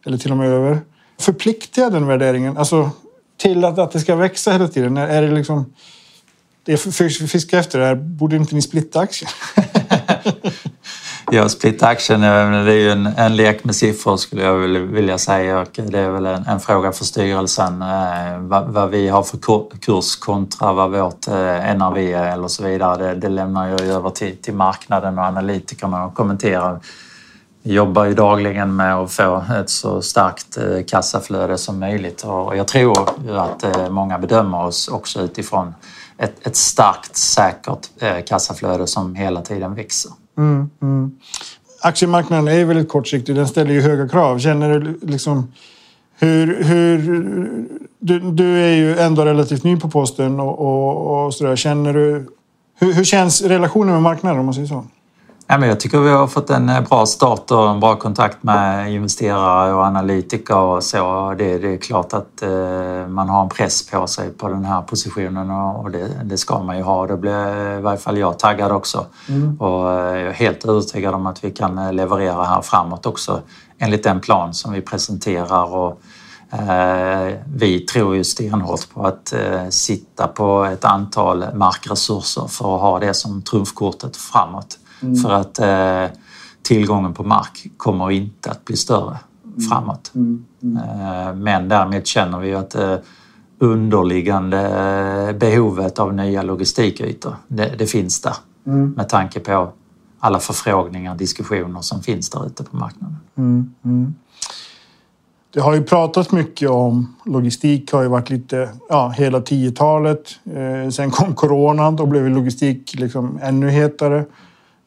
Eller 0.07 0.19
till 0.19 0.31
och 0.31 0.37
med 0.37 0.49
över. 0.49 0.81
Förpliktigar 1.21 1.90
den 1.90 2.07
värderingen 2.07 2.57
alltså, 2.57 2.90
till 3.37 3.64
att, 3.64 3.78
att 3.78 3.93
det 3.93 4.00
ska 4.00 4.16
växa 4.16 4.52
hela 4.52 4.69
tiden? 4.69 4.97
Är 4.97 5.23
det 5.23 5.31
liksom... 5.31 5.73
Det 6.64 6.73
jag 6.73 7.12
fiskar 7.31 7.59
efter 7.59 7.78
det 7.78 7.87
här, 7.87 7.95
borde 7.95 8.37
inte 8.37 8.54
ni 8.54 8.62
splitta 8.62 9.00
aktien? 9.00 9.31
Ja, 11.35 11.49
split 11.49 11.83
action 11.83 12.21
det 12.21 12.26
är 12.26 12.71
ju 12.71 12.91
en, 12.91 13.07
en 13.07 13.37
lek 13.37 13.64
med 13.64 13.76
siffror 13.76 14.17
skulle 14.17 14.43
jag 14.43 14.55
vilja 14.69 15.19
säga 15.19 15.61
och 15.61 15.69
det 15.73 15.99
är 15.99 16.11
väl 16.11 16.26
en, 16.26 16.47
en 16.47 16.61
fråga 16.61 16.93
för 16.93 17.05
styrelsen 17.05 17.83
eh, 17.83 18.38
vad, 18.38 18.69
vad, 18.69 18.91
vi 18.91 19.09
har 19.09 19.23
för 19.23 19.38
kurs 19.79 20.17
kontra 20.17 20.73
vad 20.73 20.91
vårt 20.91 21.29
eh, 21.29 21.75
NRV 21.76 21.99
är 21.99 22.33
eller 22.33 22.49
så 22.49 22.64
vidare. 22.64 23.07
Det, 23.07 23.14
det 23.14 23.29
lämnar 23.29 23.69
jag 23.69 23.81
över 23.81 24.11
till, 24.11 24.37
till 24.37 24.55
marknaden 24.55 25.19
och 25.19 25.25
analytikerna 25.25 26.05
att 26.05 26.14
kommentera. 26.14 26.81
Vi 27.62 27.73
jobbar 27.73 28.05
ju 28.05 28.14
dagligen 28.14 28.76
med 28.76 28.95
att 28.95 29.12
få 29.12 29.45
ett 29.61 29.71
så 29.71 30.03
starkt 30.03 30.57
eh, 30.57 30.85
kassaflöde 30.87 31.59
som 31.59 31.81
möjligt 31.81 32.23
och 32.23 32.57
jag 32.57 32.69
tror 32.69 33.09
att 33.38 33.64
eh, 33.64 33.91
många 33.91 34.19
bedömer 34.19 34.64
oss 34.64 34.88
också 34.88 35.21
utifrån 35.21 35.75
ett, 36.19 36.47
ett 36.47 36.57
starkt, 36.57 37.17
säkert 37.17 37.91
eh, 37.99 38.25
kassaflöde 38.26 38.87
som 38.87 39.14
hela 39.14 39.43
tiden 39.43 39.75
växer. 39.75 40.11
Mm, 40.38 40.71
mm. 40.83 41.11
Aktiemarknaden 41.83 42.49
är 42.49 42.64
väldigt 42.64 42.88
kortsiktig. 42.88 43.37
Den 43.37 43.49
ställer 43.49 43.75
ju 43.75 43.81
höga 43.81 44.09
krav. 44.09 44.38
Känner 44.38 44.81
du 44.81 44.99
liksom... 45.03 45.53
Hur, 46.19 46.64
hur, 46.64 46.99
du, 47.99 48.21
du 48.21 48.59
är 48.59 48.76
ju 48.76 48.99
ändå 48.99 49.25
relativt 49.25 49.64
ny 49.64 49.76
på 49.76 49.91
posten 49.91 50.41
och, 50.41 50.59
och, 50.59 51.26
och 51.26 51.35
sådär. 51.35 51.57
Känner 51.57 51.95
du... 51.95 52.26
Hur, 52.79 52.93
hur 52.93 53.05
känns 53.05 53.43
relationen 53.43 53.93
med 53.93 54.03
marknaden 54.03 54.38
om 54.38 54.45
man 54.45 54.55
säger 54.55 54.69
så? 54.69 54.85
Ja, 55.55 55.59
men 55.59 55.69
jag 55.69 55.81
tycker 55.81 55.99
vi 55.99 56.11
har 56.11 56.27
fått 56.27 56.51
en 56.51 56.69
eh, 56.69 56.81
bra 56.81 57.07
start 57.07 57.51
och 57.51 57.71
en 57.71 57.81
bra 57.81 57.97
kontakt 57.97 58.43
med 58.43 58.93
investerare 58.93 59.75
och 59.75 59.85
analytiker 59.85 60.57
och 60.57 60.83
så. 60.85 61.35
Det, 61.39 61.59
det 61.59 61.75
är 61.75 61.77
klart 61.77 62.13
att 62.13 62.43
eh, 62.43 63.09
man 63.09 63.29
har 63.29 63.43
en 63.43 63.49
press 63.49 63.91
på 63.91 64.07
sig 64.07 64.31
på 64.31 64.49
den 64.49 64.65
här 64.65 64.83
positionen 64.83 65.51
och, 65.51 65.91
det, 65.91 66.11
det, 66.25 66.39
ska 66.39 66.63
man 66.63 66.77
ju 66.77 66.83
ha. 66.83 67.07
Då 67.07 67.17
blir 67.17 67.79
i 67.79 67.81
varje 67.81 67.99
fall 67.99 68.19
jag 68.19 68.39
taggad 68.39 68.73
också. 68.73 69.07
Mm. 69.29 69.61
Och 69.61 69.93
eh, 69.93 70.19
jag 70.19 70.29
är 70.29 70.33
helt 70.33 70.65
övertygad 70.65 71.15
om 71.15 71.27
att 71.27 71.45
vi 71.45 71.51
kan 71.51 71.97
leverera 71.97 72.45
här 72.45 72.63
framåt 72.63 73.07
också 73.07 73.41
enligt 73.79 74.03
den 74.03 74.21
plan 74.21 74.55
som 74.55 74.73
vi 74.73 74.81
presenterar. 74.81 75.75
Och, 75.75 76.01
eh, 76.53 77.35
vi 77.47 77.81
tror 77.81 78.17
ju 78.17 78.25
stenhårt 78.25 78.95
på 78.95 79.07
att 79.07 79.33
eh, 79.33 79.69
sitta 79.71 80.27
på 80.27 80.65
ett 80.65 80.85
antal 80.85 81.45
markresurser 81.55 82.47
för 82.47 82.75
att 82.75 82.81
ha 82.81 82.99
det 82.99 83.15
som 83.15 83.43
trumfkortet 83.43 84.17
framåt. 84.17 84.79
Mm. 85.05 85.17
För 85.17 85.33
att 85.33 85.59
eh, 85.59 86.19
tillgången 86.63 87.15
på 87.15 87.25
mark 87.25 87.67
kommer 87.77 88.11
inte 88.11 88.51
att 88.51 88.65
bli 88.65 88.77
större 88.77 89.19
mm. 89.45 89.61
framåt. 89.61 90.13
Mm. 90.15 90.45
Mm. 90.63 90.77
Eh, 90.77 91.35
men 91.35 91.69
därmed 91.69 92.07
känner 92.07 92.39
vi 92.39 92.55
att 92.55 92.75
eh, 92.75 92.97
underliggande 93.59 94.61
eh, 95.29 95.37
behovet 95.37 95.99
av 95.99 96.15
nya 96.15 96.43
logistikytor, 96.43 97.37
det, 97.49 97.75
det 97.79 97.87
finns 97.87 98.21
där. 98.21 98.37
Mm. 98.67 98.91
Med 98.91 99.09
tanke 99.09 99.41
på 99.41 99.73
alla 100.19 100.41
förfrågningar, 100.41 101.15
diskussioner 101.15 101.81
som 101.81 102.03
finns 102.03 102.31
där 102.31 102.47
ute 102.47 102.65
på 102.65 102.77
marknaden. 102.77 103.17
Mm, 103.37 103.75
mm. 103.85 104.15
Det 105.55 105.61
har 105.61 105.75
ju 105.75 105.83
pratats 105.83 106.33
mycket 106.33 106.71
om 106.71 107.15
logistik, 107.25 107.93
har 107.93 108.03
ju 108.03 108.09
varit 108.09 108.31
lite, 108.31 108.69
ja, 108.89 109.09
hela 109.17 109.41
10-talet. 109.41 110.39
Eh, 110.45 110.91
sen 110.91 111.11
kom 111.11 111.35
coronan, 111.35 111.97
då 111.97 112.07
blev 112.07 112.29
logistik 112.29 112.95
liksom 112.95 113.39
ännu 113.43 113.71
hetare. 113.71 114.25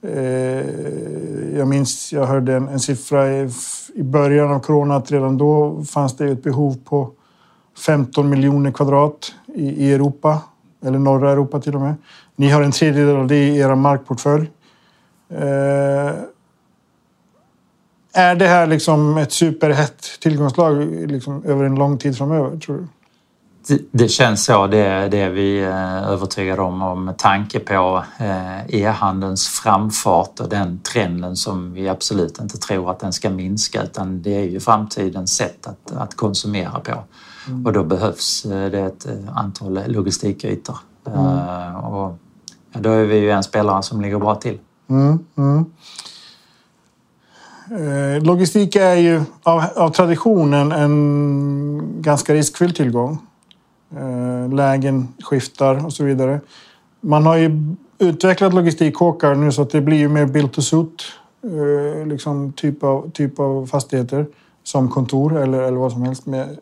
Eh, 0.01 1.57
jag 1.57 1.67
minns, 1.67 2.13
jag 2.13 2.25
hörde 2.25 2.55
en, 2.55 2.67
en 2.67 2.79
siffra 2.79 3.31
i, 3.31 3.49
i, 3.95 4.03
början 4.03 4.51
av 4.51 4.59
corona 4.59 4.95
att 4.95 5.11
redan 5.11 5.37
då 5.37 5.83
fanns 5.83 6.17
det 6.17 6.25
ett 6.25 6.43
behov 6.43 6.77
på 6.85 7.11
15 7.85 8.29
miljoner 8.29 8.71
kvadrat 8.71 9.35
i, 9.55 9.85
i 9.85 9.93
Europa, 9.93 10.41
eller 10.85 10.99
norra 10.99 11.31
Europa 11.31 11.59
till 11.59 11.75
och 11.75 11.81
med. 11.81 11.95
Ni 12.35 12.49
har 12.49 12.61
en 12.61 12.71
tredjedel 12.71 13.15
av 13.15 13.27
det 13.27 13.47
i 13.47 13.57
er 13.57 13.75
markportfölj. 13.75 14.51
Eh, 15.29 16.13
är 18.13 18.35
det 18.35 18.47
här 18.47 18.67
liksom 18.67 19.17
ett 19.17 19.31
superhett 19.31 20.19
tillgångslag 20.19 20.81
liksom 21.07 21.45
över 21.45 21.63
en 21.63 21.75
lång 21.75 21.97
tid 21.97 22.17
framöver, 22.17 22.57
tror 22.57 22.77
du? 22.77 22.87
Det 23.91 24.07
känns 24.07 24.45
så, 24.45 24.67
det, 24.67 25.07
det 25.07 25.21
är 25.21 25.29
vi 25.29 25.63
eh, 25.63 26.09
övertygade 26.09 26.61
om, 26.61 27.05
med 27.05 27.17
tanke 27.17 27.59
på 27.59 28.03
eh, 28.19 28.75
e-handelns 28.75 29.47
framfart 29.47 30.39
och 30.39 30.49
den 30.49 30.79
trenden 30.79 31.35
som 31.35 31.73
vi 31.73 31.89
absolut 31.89 32.39
inte 32.39 32.57
tror 32.57 32.91
att 32.91 32.99
den 32.99 33.13
ska 33.13 33.29
minska 33.29 33.83
utan 33.83 34.21
det 34.21 34.35
är 34.35 34.43
ju 34.43 34.59
framtidens 34.59 35.35
sätt 35.35 35.67
att, 35.67 35.91
att 35.97 36.15
konsumera 36.15 36.79
på. 36.79 36.93
Mm. 37.47 37.65
Och 37.65 37.73
då 37.73 37.83
behövs 37.83 38.43
det 38.43 38.79
ett 38.79 39.07
antal 39.35 39.79
logistikytor. 39.87 40.77
Mm. 41.07 41.75
Och 41.75 42.17
då 42.71 42.89
är 42.89 43.05
vi 43.05 43.17
ju 43.17 43.31
en 43.31 43.43
spelare 43.43 43.83
som 43.83 44.01
ligger 44.01 44.19
bra 44.19 44.35
till. 44.35 44.59
Mm, 44.89 45.19
mm. 45.37 45.65
Eh, 47.71 48.23
logistik 48.23 48.75
är 48.75 48.95
ju 48.95 49.21
av, 49.43 49.63
av 49.75 49.89
traditionen 49.89 50.71
en 50.71 52.01
ganska 52.01 52.33
riskfylld 52.33 52.75
tillgång. 52.75 53.19
Eh, 53.95 54.53
lägen 54.53 55.07
skiftar 55.23 55.85
och 55.85 55.93
så 55.93 56.03
vidare. 56.03 56.41
Man 57.01 57.25
har 57.25 57.37
ju 57.37 57.75
utvecklat 57.99 58.53
logistikkåkar 58.53 59.35
nu 59.35 59.51
så 59.51 59.61
att 59.61 59.69
det 59.69 59.81
blir 59.81 59.97
ju 59.97 60.09
mer 60.09 60.25
built 60.25 60.53
to 60.53 60.61
suit 60.61 61.03
eh, 61.43 62.07
liksom 62.07 62.53
typ, 62.53 62.83
av, 62.83 63.11
typ 63.11 63.39
av 63.39 63.65
fastigheter 63.65 64.25
som 64.63 64.89
kontor 64.89 65.37
eller, 65.37 65.61
eller 65.61 65.77
vad 65.77 65.91
som 65.91 66.01
helst 66.01 66.25
med 66.25 66.57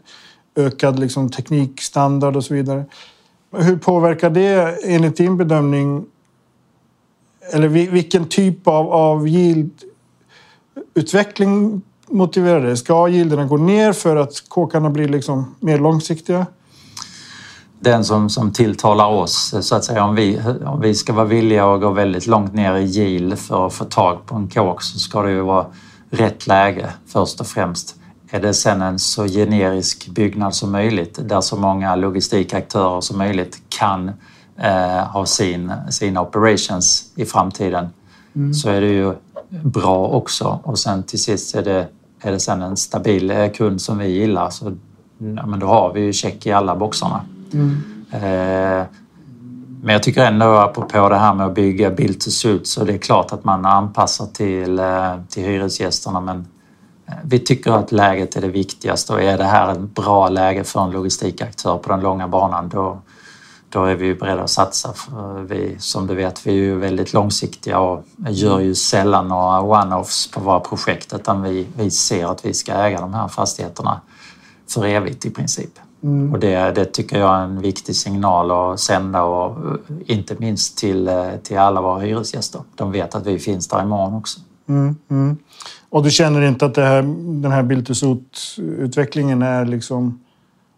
ökad 0.55 0.99
liksom, 0.99 1.29
teknikstandard 1.29 2.35
och 2.35 2.43
så 2.43 2.53
vidare. 2.53 2.85
Hur 3.51 3.77
påverkar 3.77 4.29
det 4.29 4.77
enligt 4.83 5.17
din 5.17 5.37
bedömning 5.37 6.05
eller 7.53 7.67
vilken 7.67 8.25
typ 8.25 8.67
av, 8.67 8.93
av 8.93 9.27
yield-utveckling 9.27 11.81
motiverar 12.07 12.61
det? 12.61 12.77
Ska 12.77 13.09
yielderna 13.09 13.45
gå 13.45 13.57
ner 13.57 13.93
för 13.93 14.15
att 14.15 14.49
kåkarna 14.49 14.89
blir 14.89 15.07
liksom 15.07 15.55
mer 15.59 15.77
långsiktiga? 15.77 16.45
Den 17.85 18.05
som, 18.05 18.29
som 18.29 18.51
tilltalar 18.51 19.05
oss, 19.05 19.55
så 19.61 19.75
att 19.75 19.83
säga, 19.83 20.03
om 20.03 20.15
vi, 20.15 20.41
om 20.65 20.81
vi 20.81 20.95
ska 20.95 21.13
vara 21.13 21.25
villiga 21.25 21.73
att 21.73 21.81
gå 21.81 21.89
väldigt 21.89 22.27
långt 22.27 22.53
ner 22.53 22.75
i 22.75 22.83
yield 22.85 23.39
för 23.39 23.67
att 23.67 23.73
få 23.73 23.85
tag 23.85 24.25
på 24.25 24.35
en 24.35 24.47
kåk 24.47 24.81
så 24.81 24.99
ska 24.99 25.21
det 25.21 25.31
ju 25.31 25.41
vara 25.41 25.65
rätt 26.09 26.47
läge 26.47 26.89
först 27.07 27.39
och 27.39 27.47
främst. 27.47 27.95
Är 28.29 28.41
det 28.41 28.53
sen 28.53 28.81
en 28.81 28.99
så 28.99 29.25
generisk 29.25 30.07
byggnad 30.07 30.55
som 30.55 30.71
möjligt 30.71 31.19
där 31.29 31.41
så 31.41 31.57
många 31.57 31.95
logistikaktörer 31.95 33.01
som 33.01 33.17
möjligt 33.17 33.61
kan 33.69 34.11
eh, 34.57 35.05
ha 35.07 35.25
sin, 35.25 35.73
sina 35.89 36.21
operations 36.21 37.11
i 37.15 37.25
framtiden 37.25 37.89
mm. 38.35 38.53
så 38.53 38.69
är 38.69 38.81
det 38.81 38.91
ju 38.91 39.13
bra 39.63 40.07
också. 40.07 40.59
Och 40.63 40.79
sen 40.79 41.03
till 41.03 41.23
sist 41.23 41.55
är 41.55 41.63
det, 41.63 41.87
är 42.21 42.31
det 42.31 42.39
sen 42.39 42.61
en 42.61 42.77
stabil 42.77 43.31
eh, 43.31 43.51
kund 43.51 43.81
som 43.81 43.97
vi 43.97 44.07
gillar 44.07 44.49
så 44.49 44.73
ja, 45.17 45.45
men 45.45 45.59
då 45.59 45.67
har 45.67 45.93
vi 45.93 46.01
ju 46.01 46.13
check 46.13 46.45
i 46.45 46.51
alla 46.51 46.75
boxarna. 46.75 47.21
Mm. 47.55 47.95
Eh, 48.11 48.87
men 49.81 49.93
jag 49.93 50.03
tycker 50.03 50.25
ändå 50.25 50.45
apropå 50.45 51.09
det 51.09 51.15
här 51.15 51.33
med 51.33 51.45
att 51.45 51.55
bygga 51.55 51.91
bild 51.91 52.21
to 52.21 52.29
suit 52.29 52.67
så 52.67 52.83
det 52.83 52.93
är 52.93 52.97
klart 52.97 53.31
att 53.31 53.43
man 53.43 53.65
anpassar 53.65 54.25
till, 54.25 54.79
eh, 54.79 55.15
till 55.29 55.43
hyresgästerna 55.43 56.21
men 56.21 56.47
eh, 57.07 57.13
vi 57.23 57.39
tycker 57.39 57.71
att 57.71 57.91
läget 57.91 58.35
är 58.35 58.41
det 58.41 58.47
viktigaste 58.47 59.13
och 59.13 59.21
är 59.21 59.37
det 59.37 59.43
här 59.43 59.71
ett 59.71 59.95
bra 59.95 60.29
läge 60.29 60.63
för 60.63 60.83
en 60.83 60.91
logistikaktör 60.91 61.77
på 61.77 61.89
den 61.89 61.99
långa 61.99 62.27
banan 62.27 62.69
då, 62.69 63.01
då 63.69 63.85
är 63.85 63.95
vi 63.95 64.15
beredda 64.15 64.43
att 64.43 64.49
satsa. 64.49 64.93
För 64.93 65.41
vi, 65.41 65.75
som 65.79 66.07
du 66.07 66.15
vet, 66.15 66.47
vi 66.47 66.51
är 66.51 66.55
ju 66.55 66.75
väldigt 66.75 67.13
långsiktiga 67.13 67.79
och 67.79 68.03
gör 68.29 68.59
ju 68.59 68.75
sällan 68.75 69.27
några 69.27 69.61
one-offs 69.61 70.33
på 70.33 70.39
våra 70.39 70.59
projekt 70.59 71.13
utan 71.13 71.43
vi, 71.43 71.67
vi 71.77 71.91
ser 71.91 72.25
att 72.25 72.45
vi 72.45 72.53
ska 72.53 72.73
äga 72.73 73.01
de 73.01 73.13
här 73.13 73.27
fastigheterna 73.27 74.01
för 74.67 74.85
evigt 74.85 75.25
i 75.25 75.29
princip. 75.29 75.79
Mm. 76.05 76.33
Och 76.33 76.39
det, 76.39 76.71
det 76.71 76.85
tycker 76.85 77.19
jag 77.19 77.35
är 77.35 77.43
en 77.43 77.61
viktig 77.61 77.95
signal 77.95 78.51
att 78.51 78.79
sända 78.79 79.23
och 79.23 79.57
inte 80.05 80.35
minst 80.39 80.77
till, 80.77 81.09
till 81.43 81.57
alla 81.57 81.81
våra 81.81 81.99
hyresgäster. 81.99 82.61
De 82.75 82.91
vet 82.91 83.15
att 83.15 83.25
vi 83.25 83.39
finns 83.39 83.67
där 83.67 83.81
imorgon 83.81 84.13
också. 84.13 84.39
Mm, 84.69 84.95
mm. 85.09 85.37
Och 85.89 86.03
du 86.03 86.11
känner 86.11 86.41
inte 86.41 86.65
att 86.65 86.77
här, 86.77 87.01
den 87.41 87.51
här 87.51 87.63
build 87.63 87.87
to 87.87 88.17
utvecklingen 88.61 89.41
är 89.41 89.65
liksom 89.65 90.19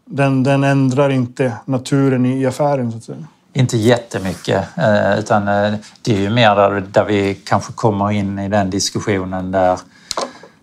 den, 0.05 0.43
den 0.43 0.63
ändrar 0.63 1.09
inte 1.09 1.53
naturen 1.65 2.25
i 2.25 2.45
affären 2.45 2.91
så 2.91 2.97
att 2.97 3.03
säga. 3.03 3.27
Inte 3.53 3.77
jättemycket, 3.77 4.65
eh, 4.77 5.19
utan 5.19 5.47
eh, 5.47 5.73
det 6.01 6.15
är 6.15 6.19
ju 6.19 6.29
mer 6.29 6.55
där, 6.55 6.83
där 6.91 7.05
vi 7.05 7.35
kanske 7.35 7.73
kommer 7.73 8.11
in 8.11 8.39
i 8.39 8.49
den 8.49 8.69
diskussionen 8.69 9.51
där, 9.51 9.79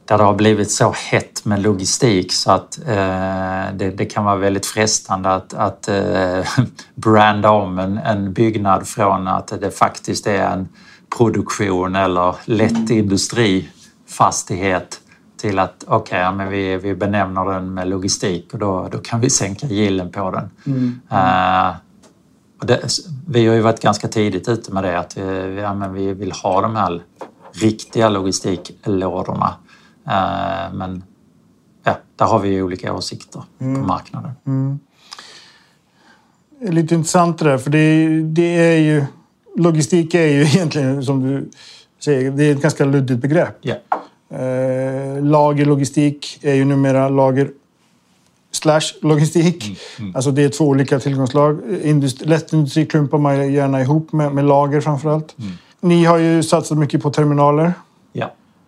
där 0.05 0.19
det 0.19 0.25
har 0.25 0.35
blivit 0.35 0.71
så 0.71 0.95
hett 1.11 1.45
med 1.45 1.63
logistik 1.63 2.33
så 2.33 2.51
att 2.51 2.79
eh, 2.79 2.85
det, 3.75 3.91
det, 3.95 4.05
kan 4.05 4.25
vara 4.25 4.37
väldigt 4.37 4.67
frestande 4.67 5.31
att, 5.31 5.55
att 5.55 5.89
eh, 5.89 6.41
branda 6.95 7.51
om 7.51 7.79
en, 7.79 7.99
en 7.99 8.33
byggnad 8.33 8.87
från 8.87 9.29
att 9.29 9.61
det 9.61 9.71
faktiskt 9.71 10.27
är 10.27 10.47
en 10.47 10.69
produktion 11.19 11.97
eller 11.97 12.37
lätt 12.45 12.91
industrifastighet 12.91 15.01
till 15.37 15.59
att 15.59 15.85
okej, 15.87 16.29
okay, 16.29 16.49
vi, 16.49 16.77
vi 16.77 16.95
benämner 16.95 17.45
den 17.45 17.75
med 17.75 17.89
logistik 17.89 18.53
och 18.53 18.59
då, 18.59 18.89
då 18.93 18.99
kan 18.99 19.21
vi 19.21 19.31
sänka 19.31 19.67
gillen 19.67 20.13
på 20.13 20.31
den. 20.31 20.51
Mm. 20.67 21.01
Uh, 21.13 21.73
det, 22.67 22.89
vi 23.29 23.47
har 23.47 23.55
ju 23.55 23.61
varit 23.61 23.81
ganska 23.81 24.09
tidigt 24.09 24.49
ute 24.49 24.73
med 24.73 24.85
det 24.85 24.99
att 24.99 25.17
vi, 25.17 25.61
ja, 25.61 25.75
vi 25.75 26.13
vill 26.13 26.33
ha 26.33 26.61
de 26.61 26.77
här 26.77 27.03
riktiga 27.53 28.09
logistiklådorna. 28.09 29.55
Uh, 30.07 30.75
men 30.75 31.05
ja, 31.85 31.97
där 32.17 32.27
har 32.27 32.39
vi 32.39 32.63
olika 32.63 32.93
åsikter 32.93 33.43
mm. 33.59 33.81
på 33.81 33.87
marknaden. 33.87 34.31
Mm. 34.47 34.79
Det 36.61 36.69
är 36.69 36.73
lite 36.73 36.95
intressant 36.95 37.39
det 37.39 37.45
där, 37.45 37.59
för 37.59 37.71
det, 37.71 38.21
det 38.23 38.57
är 38.57 38.79
ju... 38.79 39.05
Logistik 39.57 40.15
är 40.15 40.27
ju 40.27 40.43
egentligen, 40.47 41.05
som 41.05 41.23
du 41.23 41.51
säger, 41.99 42.31
det 42.31 42.45
är 42.45 42.53
ett 42.53 42.63
ganska 42.63 42.85
luddigt 42.85 43.21
begrepp. 43.21 43.67
Yeah. 43.67 43.79
Eh, 44.31 45.23
lagerlogistik 45.25 46.39
är 46.43 46.55
ju 46.55 46.65
numera 46.65 47.09
lager 47.09 47.51
slash 48.51 48.81
logistik. 49.03 49.65
Mm, 49.65 49.77
mm. 49.99 50.17
Alltså 50.17 50.31
det 50.31 50.43
är 50.43 50.49
två 50.49 50.65
olika 50.65 51.01
tillgångslag. 51.01 51.61
Industri, 51.83 52.29
lättindustri 52.29 52.87
klumpar 52.87 53.19
man 53.19 53.53
gärna 53.53 53.81
ihop 53.81 54.13
med, 54.13 54.35
med 54.35 54.45
lager 54.45 54.81
framförallt. 54.81 55.39
Mm. 55.39 55.53
Ni 55.81 56.05
har 56.05 56.19
ju 56.19 56.43
satsat 56.43 56.79
mycket 56.79 57.03
på 57.03 57.11
terminaler. 57.11 57.73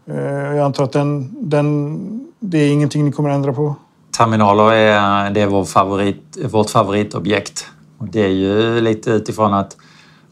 Eh, 0.06 0.16
jag 0.56 0.58
antar 0.58 0.84
att 0.84 0.92
den, 0.92 1.34
den, 1.48 2.26
det 2.40 2.58
är 2.58 2.72
ingenting 2.72 3.04
ni 3.04 3.12
kommer 3.12 3.30
att 3.30 3.34
ändra 3.34 3.52
på? 3.52 3.76
Terminaler 4.18 4.72
är, 4.72 5.30
det 5.30 5.40
är 5.40 5.46
vår 5.46 5.64
favorit, 5.64 6.38
vårt 6.50 6.70
favoritobjekt. 6.70 7.66
Och 7.98 8.08
det 8.08 8.24
är 8.24 8.28
ju 8.28 8.80
lite 8.80 9.10
utifrån 9.10 9.54
att 9.54 9.76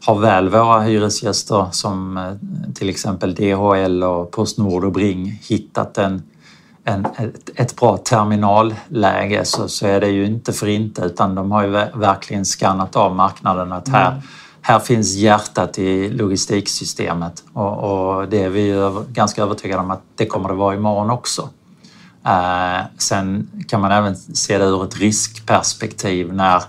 har 0.05 0.19
väl 0.19 0.49
våra 0.49 0.81
hyresgäster 0.81 1.65
som 1.71 2.17
eh, 2.17 2.73
till 2.73 2.89
exempel 2.89 3.35
DHL 3.35 4.03
och 4.03 4.31
Postnord 4.31 4.83
och 4.83 4.91
Bring 4.91 5.39
hittat 5.49 5.97
en, 5.97 6.23
en, 6.83 7.05
ett, 7.05 7.49
ett 7.55 7.75
bra 7.75 7.97
terminalläge 7.97 9.45
så, 9.45 9.67
så 9.67 9.87
är 9.87 10.01
det 10.01 10.09
ju 10.09 10.25
inte 10.25 10.53
för 10.53 10.67
inte 10.67 11.01
utan 11.01 11.35
de 11.35 11.51
har 11.51 11.63
ju 11.63 11.69
verkligen 11.99 12.45
skannat 12.45 12.95
av 12.95 13.15
marknaden 13.15 13.71
att 13.71 13.87
här, 13.87 14.11
mm. 14.11 14.21
Här 14.67 14.79
finns 14.79 15.15
hjärtat 15.15 15.79
i 15.79 16.09
logistiksystemet 16.09 17.43
och, 17.53 17.77
och 17.77 18.29
det 18.29 18.43
är 18.43 18.49
vi 18.49 18.61
ju 18.61 19.03
ganska 19.11 19.43
övertygade 19.43 19.81
om 19.81 19.91
att 19.91 20.01
det 20.15 20.25
kommer 20.25 20.49
det 20.49 20.55
vara 20.55 20.75
imorgon 20.75 21.09
också. 21.09 21.49
Eh, 22.25 22.85
sen 22.97 23.49
kan 23.67 23.81
man 23.81 23.91
även 23.91 24.15
se 24.15 24.57
det 24.57 24.65
ur 24.65 24.83
ett 24.83 24.97
riskperspektiv 24.97 26.33
när 26.33 26.63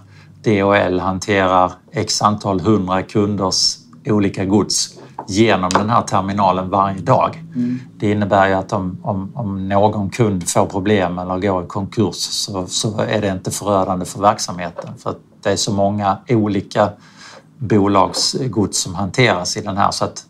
DHL 0.45 1.01
hanterar 1.01 1.73
x 1.93 2.23
antal 2.23 2.61
hundra 2.61 3.03
kunders 3.03 3.77
olika 4.07 4.45
gods 4.45 4.99
genom 5.29 5.71
den 5.71 5.91
här 5.91 6.03
terminalen 6.03 6.71
varje 6.71 7.01
dag. 7.01 7.45
Mm. 7.55 7.79
Det 7.97 8.11
innebär 8.11 8.49
ju 8.49 8.55
att 8.55 8.73
om, 8.73 8.99
om, 9.03 9.33
om, 9.35 9.69
någon 9.69 10.11
kund 10.11 10.49
får 10.49 10.67
problem 10.67 11.19
eller 11.19 11.39
går 11.39 11.65
i 11.65 11.67
konkurs 11.67 12.17
så, 12.17 12.67
så 12.67 13.01
är 13.01 13.21
det 13.21 13.29
inte 13.29 13.51
förödande 13.51 14.05
för 14.05 14.21
verksamheten 14.21 14.91
för 14.99 15.11
att 15.11 15.19
det 15.43 15.53
är 15.53 15.57
så 15.57 15.73
många 15.73 16.19
olika 16.29 16.91
bolagsgods 17.59 18.79
som 18.79 18.95
hanteras 18.95 19.57
i 19.57 19.61
den 19.61 19.77
här 19.77 19.91
så 19.91 20.05
att 20.05 20.27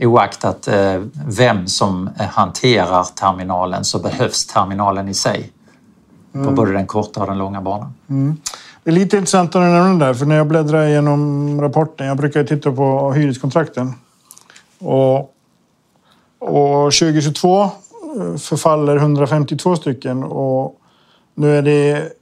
oaktat 0.00 0.68
eh, 0.68 1.02
vem 1.26 1.66
som 1.66 2.10
hanterar 2.18 3.04
terminalen 3.04 3.84
så 3.84 3.98
behövs 3.98 4.46
terminalen 4.46 5.08
i 5.08 5.14
sig 5.14 5.52
mm. 6.34 6.46
på 6.46 6.52
både 6.52 6.72
den 6.72 6.86
korta 6.86 7.20
och 7.20 7.26
den 7.26 7.38
långa 7.38 7.60
banan. 7.60 7.94
Mm. 8.08 8.36
Det 8.84 8.90
är 8.90 8.94
lite 8.94 9.16
intressant 9.16 9.54
att 9.54 9.62
nämna 9.62 9.88
det 9.88 10.06
där, 10.06 10.14
för 10.14 10.26
när 10.26 10.36
jag 10.36 10.46
bläddrar 10.46 10.86
igenom 10.86 11.60
rapporten, 11.60 12.06
jag 12.06 12.16
brukar 12.16 12.44
titta 12.44 12.72
på 12.72 13.12
hyreskontrakten. 13.12 13.94
Och, 14.78 15.18
och 16.38 16.92
2022 16.92 17.62
eh, 17.62 17.68
förfaller 18.38 18.96
152 18.96 19.76
stycken 19.76 20.24
och 20.24 20.76
nu 21.34 21.58
är 21.58 21.62
det 21.62 22.12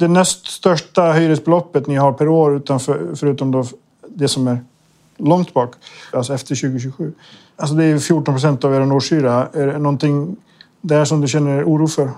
det 0.00 0.08
näst 0.08 0.46
största 0.46 1.12
hyresbeloppet 1.12 1.86
ni 1.86 1.94
har 1.94 2.12
per 2.12 2.28
år 2.28 2.56
utanför, 2.56 3.14
förutom 3.14 3.50
då 3.50 3.64
det 4.08 4.28
som 4.28 4.48
är 4.48 4.58
långt 5.16 5.54
bak, 5.54 5.74
alltså 6.12 6.34
efter 6.34 6.54
2027. 6.54 7.12
Alltså 7.56 7.74
det 7.74 7.84
är 7.84 7.98
14 7.98 8.34
procent 8.34 8.64
av 8.64 8.74
er 8.74 8.92
årshyra. 8.92 9.48
Är 9.52 9.66
det 9.66 9.78
någonting 9.78 10.36
där 10.80 11.04
som 11.04 11.20
du 11.20 11.28
känner 11.28 11.64
oro 11.64 11.86
för? 11.86 12.10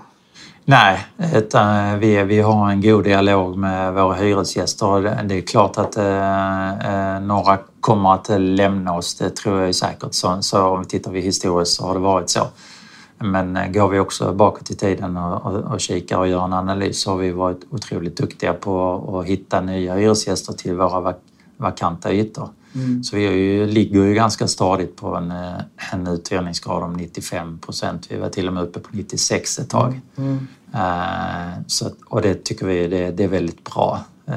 Nej, 0.65 1.07
utan 1.35 1.99
vi, 1.99 2.23
vi 2.23 2.41
har 2.41 2.71
en 2.71 2.81
god 2.81 3.05
dialog 3.05 3.57
med 3.57 3.95
våra 3.95 4.15
hyresgäster. 4.15 5.23
Det 5.25 5.35
är 5.35 5.41
klart 5.41 5.79
att 5.79 5.97
eh, 5.97 7.15
eh, 7.15 7.21
några 7.21 7.59
kommer 7.81 8.15
att 8.15 8.29
lämna 8.39 8.95
oss, 8.95 9.15
det 9.15 9.37
tror 9.37 9.61
jag 9.61 9.69
är 9.69 9.73
säkert. 9.73 10.15
Så, 10.15 10.43
så 10.43 10.67
om 10.67 10.81
vi 10.81 10.87
tittar 10.87 11.11
vid 11.11 11.25
historiskt 11.25 11.73
så 11.73 11.87
har 11.87 11.95
det 11.95 12.01
varit 12.01 12.31
så. 12.31 12.47
Men 13.23 13.57
eh, 13.57 13.71
går 13.71 13.89
vi 13.89 13.99
också 13.99 14.33
bakåt 14.33 14.71
i 14.71 14.75
tiden 14.75 15.17
och, 15.17 15.47
och, 15.47 15.73
och 15.73 15.81
kikar 15.81 16.19
och 16.19 16.29
gör 16.29 16.45
en 16.45 16.53
analys 16.53 17.01
så 17.01 17.11
har 17.11 17.19
vi 17.19 17.31
varit 17.31 17.61
otroligt 17.71 18.17
duktiga 18.17 18.53
på 18.53 19.19
att 19.21 19.27
hitta 19.27 19.61
nya 19.61 19.95
hyresgäster 19.95 20.53
till 20.53 20.75
våra 20.75 21.01
vak 21.01 21.17
vakanta 21.57 22.13
ytor. 22.13 22.49
Mm. 22.75 23.05
Så 23.05 23.17
vi 23.17 23.23
ju, 23.23 23.67
ligger 23.67 24.05
ju 24.05 24.15
ganska 24.15 24.49
stadigt 24.49 24.97
på 24.97 25.17
en, 25.17 25.31
eh, 25.31 25.93
en 25.93 26.07
uthyrningsgrad 26.07 26.83
om 26.83 26.93
95 26.93 27.59
procent. 27.59 28.07
Vi 28.11 28.17
var 28.17 28.29
till 28.29 28.49
och 28.49 28.55
med 28.55 28.63
uppe 28.63 28.81
på 28.81 28.89
96 28.93 29.59
ett 29.59 29.71
tag. 29.71 30.01
Mm. 30.17 30.49
Uh, 30.75 31.63
så, 31.67 31.91
och 32.09 32.23
det 32.23 32.45
tycker 32.45 32.67
vi 32.67 32.89
det, 32.89 33.11
det 33.11 33.25
är 33.25 33.29
väldigt 33.29 33.65
bra. 33.65 34.01
Uh, 34.29 34.35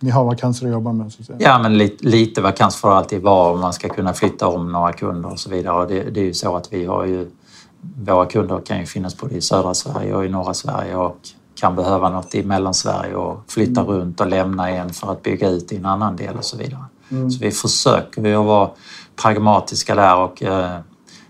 Ni 0.00 0.10
har 0.10 0.24
vakanser 0.24 0.66
att 0.66 0.72
jobba 0.72 0.92
med? 0.92 1.12
Så 1.12 1.20
att 1.20 1.26
säga. 1.26 1.38
Ja, 1.40 1.58
men 1.62 1.78
lite, 1.78 2.06
lite 2.06 2.40
vakans 2.40 2.76
får 2.76 2.88
det 2.88 2.96
alltid 2.96 3.22
vara 3.22 3.52
om 3.52 3.60
man 3.60 3.72
ska 3.72 3.88
kunna 3.88 4.12
flytta 4.12 4.46
om 4.46 4.72
några 4.72 4.92
kunder 4.92 5.32
och 5.32 5.40
så 5.40 5.50
vidare. 5.50 5.76
Och 5.76 5.88
det, 5.88 6.02
det 6.02 6.20
är 6.20 6.24
ju 6.24 6.34
så 6.34 6.56
att 6.56 6.72
vi 6.72 6.84
har 6.84 7.04
ju... 7.04 7.30
Våra 7.96 8.26
kunder 8.26 8.60
kan 8.66 8.78
ju 8.78 8.86
finnas 8.86 9.18
både 9.18 9.34
i 9.34 9.40
södra 9.40 9.74
Sverige 9.74 10.14
och 10.14 10.24
i 10.24 10.28
norra 10.28 10.54
Sverige 10.54 10.96
och 10.96 11.18
kan 11.54 11.76
behöva 11.76 12.10
något 12.10 12.34
i 12.34 12.42
Mellansverige 12.42 13.14
och 13.14 13.44
flytta 13.48 13.80
mm. 13.80 13.92
runt 13.92 14.20
och 14.20 14.26
lämna 14.26 14.70
en 14.70 14.90
för 14.90 15.12
att 15.12 15.22
bygga 15.22 15.48
ut 15.48 15.72
i 15.72 15.76
en 15.76 15.86
annan 15.86 16.16
del 16.16 16.36
och 16.36 16.44
så 16.44 16.56
vidare. 16.56 16.84
Mm. 17.10 17.30
Så 17.30 17.44
vi 17.44 17.50
försöker 17.50 18.26
ju 18.26 18.34
att 18.34 18.46
vara 18.46 18.70
pragmatiska 19.22 19.94
där 19.94 20.16
och 20.16 20.42
eh, 20.42 20.78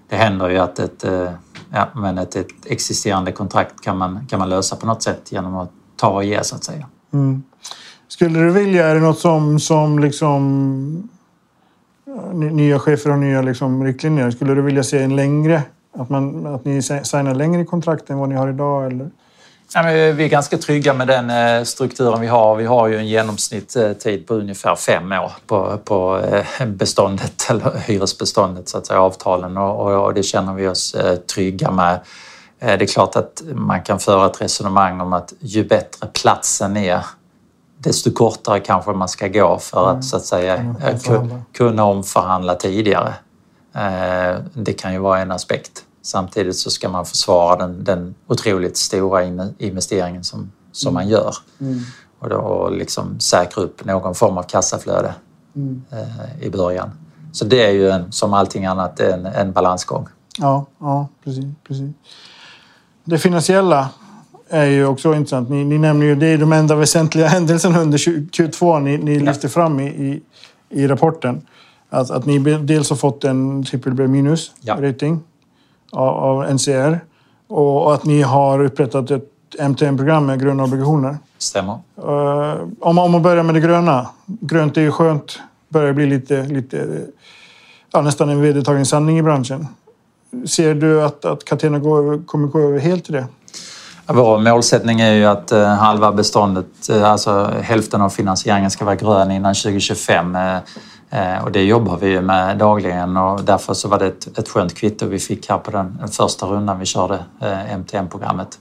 det 0.08 0.16
händer 0.16 0.48
ju 0.48 0.58
att 0.58 0.78
ett, 0.78 1.04
eh, 1.04 1.30
ja, 1.70 1.88
men 1.94 2.18
ett, 2.18 2.36
ett, 2.36 2.66
existerande 2.66 3.32
kontrakt 3.32 3.80
kan 3.80 3.98
man, 3.98 4.26
kan 4.26 4.38
man 4.38 4.48
lösa 4.48 4.76
på 4.76 4.86
något 4.86 5.02
sätt 5.02 5.32
genom 5.32 5.56
att 5.56 5.70
ta 5.96 6.08
och 6.08 6.24
ge 6.24 6.44
så 6.44 6.56
att 6.56 6.64
säga. 6.64 6.86
Mm. 7.12 7.42
Skulle 8.08 8.40
du 8.40 8.50
vilja, 8.50 8.86
är 8.86 8.94
det 8.94 9.00
något 9.00 9.18
som, 9.18 9.60
som 9.60 9.98
liksom 9.98 11.08
nya 12.32 12.78
chefer 12.78 13.10
och 13.10 13.18
nya 13.18 13.42
liksom 13.42 13.84
riktlinjer, 13.84 14.30
skulle 14.30 14.54
du 14.54 14.62
vilja 14.62 14.82
se 14.82 15.02
en 15.02 15.16
längre, 15.16 15.62
att, 15.94 16.10
man, 16.10 16.46
att 16.46 16.64
ni 16.64 16.82
signar 16.82 17.34
längre 17.34 17.64
kontrakt 17.64 18.10
än 18.10 18.18
vad 18.18 18.28
ni 18.28 18.34
har 18.34 18.48
idag? 18.48 18.86
Eller? 18.86 19.10
vi 20.12 20.24
är 20.24 20.28
ganska 20.28 20.58
trygga 20.58 20.94
med 20.94 21.06
den 21.06 21.30
eh, 21.30 21.64
strukturen 21.64 22.20
vi 22.20 22.26
har. 22.26 22.56
Vi 22.56 22.64
har 22.64 22.88
ju 22.88 22.98
en 22.98 23.06
genomsnittstid 23.06 24.26
på 24.26 24.34
ungefär 24.34 24.76
fem 24.76 25.12
år 25.12 25.32
på, 25.46 25.78
på 25.84 26.18
eh, 26.18 26.66
beståndet, 26.66 27.46
eller 27.50 27.78
hyresbeståndet, 27.78 28.68
så 28.68 28.78
att 28.78 28.86
säga, 28.86 29.00
avtalen 29.00 29.56
och, 29.56 30.04
och 30.04 30.14
det 30.14 30.22
känner 30.22 30.54
vi 30.54 30.68
oss 30.68 30.94
eh, 30.94 31.16
trygga 31.16 31.70
med. 31.70 32.00
Det 32.58 32.82
är 32.82 32.86
klart 32.86 33.16
att 33.16 33.42
man 33.54 33.82
kan 33.82 34.00
föra 34.00 34.26
ett 34.26 34.40
resonemang 34.40 35.00
om 35.00 35.12
att 35.12 35.32
ju 35.40 35.64
bättre 35.64 36.06
platsen 36.06 36.76
är 36.76 37.00
desto 37.78 38.10
kortare 38.10 38.60
kanske 38.60 38.92
man 38.92 39.08
ska 39.08 39.28
gå 39.28 39.58
för 39.58 39.86
att 39.86 39.92
mm. 39.92 40.02
så 40.02 40.16
att 40.16 40.24
säga 40.24 40.74
kunna 41.52 41.84
omförhandla 41.84 42.54
tidigare. 42.54 43.14
Det 44.54 44.72
kan 44.72 44.92
ju 44.92 44.98
vara 44.98 45.20
en 45.20 45.30
aspekt. 45.30 45.84
Samtidigt 46.02 46.56
så 46.56 46.70
ska 46.70 46.88
man 46.88 47.06
försvara 47.06 47.56
den, 47.56 47.84
den 47.84 48.14
otroligt 48.26 48.76
stora 48.76 49.24
investeringen 49.58 50.24
som, 50.24 50.52
som 50.72 50.88
mm. 50.88 50.94
man 50.94 51.08
gör. 51.08 51.34
Mm. 51.60 51.80
Och 52.18 52.28
då 52.28 52.68
liksom 52.72 53.20
säkra 53.20 53.62
upp 53.62 53.84
någon 53.84 54.14
form 54.14 54.38
av 54.38 54.42
kassaflöde 54.42 55.14
mm. 55.56 55.82
eh, 55.92 56.46
i 56.46 56.50
början. 56.50 56.90
Så 57.32 57.44
det 57.44 57.66
är 57.66 57.70
ju 57.70 57.90
en, 57.90 58.12
som 58.12 58.34
allting 58.34 58.66
annat 58.66 59.00
en, 59.00 59.26
en 59.26 59.52
balansgång. 59.52 60.08
Ja, 60.38 60.66
ja 60.80 61.08
precis, 61.24 61.44
precis. 61.68 61.90
Det 63.04 63.18
finansiella 63.18 63.88
är 64.48 64.64
ju 64.64 64.86
också 64.86 65.14
intressant. 65.14 65.48
Ni, 65.48 65.64
ni 65.64 65.78
nämner 65.78 66.06
ju 66.06 66.14
det 66.14 66.26
är 66.26 66.38
de 66.38 66.52
enda 66.52 66.74
väsentliga 66.74 67.26
händelserna 67.36 67.80
under 67.80 67.98
2022 67.98 68.78
ni, 68.78 68.98
ni 68.98 69.18
lyfter 69.18 69.48
fram 69.48 69.80
i, 69.80 69.86
i, 69.86 70.22
i 70.68 70.86
rapporten. 70.86 71.46
Att, 71.94 72.10
att 72.10 72.26
ni 72.26 72.38
dels 72.38 72.90
har 72.90 72.96
fått 72.96 73.24
en 73.24 73.64
trippel 73.64 74.08
minus 74.08 74.52
ja. 74.60 74.76
rating 74.80 75.20
av 75.92 76.54
NCR 76.54 77.00
och 77.48 77.94
att 77.94 78.04
ni 78.04 78.22
har 78.22 78.64
upprättat 78.64 79.10
ett 79.10 79.30
MTN-program 79.58 80.26
med 80.26 80.40
gröna 80.40 80.64
obligationer. 80.64 81.18
Stämmer. 81.38 81.72
Uh, 81.72 82.68
om, 82.80 82.98
om 82.98 83.12
man 83.12 83.22
börjar 83.22 83.42
med 83.42 83.54
det 83.54 83.60
gröna. 83.60 84.06
Grönt 84.26 84.76
är 84.76 84.80
ju 84.80 84.90
skönt. 84.90 85.38
Börjar 85.68 85.92
bli 85.92 86.06
lite, 86.06 86.42
lite 86.42 87.00
ja, 87.92 88.02
nästan 88.02 88.28
en 88.28 88.40
vedertagen 88.40 88.86
sanning 88.86 89.18
i 89.18 89.22
branschen. 89.22 89.66
Ser 90.46 90.74
du 90.74 91.02
att, 91.02 91.24
att 91.24 91.44
Catena 91.44 91.78
går, 91.78 92.26
kommer 92.26 92.48
gå 92.48 92.60
över 92.60 92.78
helt 92.78 93.04
till 93.04 93.14
det? 93.14 93.26
Vår 94.06 94.38
målsättning 94.38 95.00
är 95.00 95.12
ju 95.12 95.24
att 95.24 95.52
uh, 95.52 95.64
halva 95.64 96.12
beståndet, 96.12 96.90
uh, 96.90 97.04
alltså 97.04 97.52
hälften 97.62 98.00
av 98.00 98.10
finansieringen 98.10 98.70
ska 98.70 98.84
vara 98.84 98.96
grön 98.96 99.30
innan 99.30 99.54
2025. 99.54 100.36
Eh, 101.14 101.44
och 101.44 101.52
det 101.52 101.64
jobbar 101.64 101.96
vi 101.96 102.20
med 102.20 102.58
dagligen 102.58 103.16
och 103.16 103.44
därför 103.44 103.74
så 103.74 103.88
var 103.88 103.98
det 103.98 104.06
ett, 104.06 104.38
ett 104.38 104.48
skönt 104.48 104.74
kvitto 104.74 105.06
vi 105.06 105.18
fick 105.18 105.50
här 105.50 105.58
på 105.58 105.70
den, 105.70 105.96
den 106.00 106.08
första 106.08 106.46
rundan 106.46 106.78
vi 106.78 106.86
körde 106.86 107.24
eh, 107.40 107.74
MTM-programmet. 107.74 108.58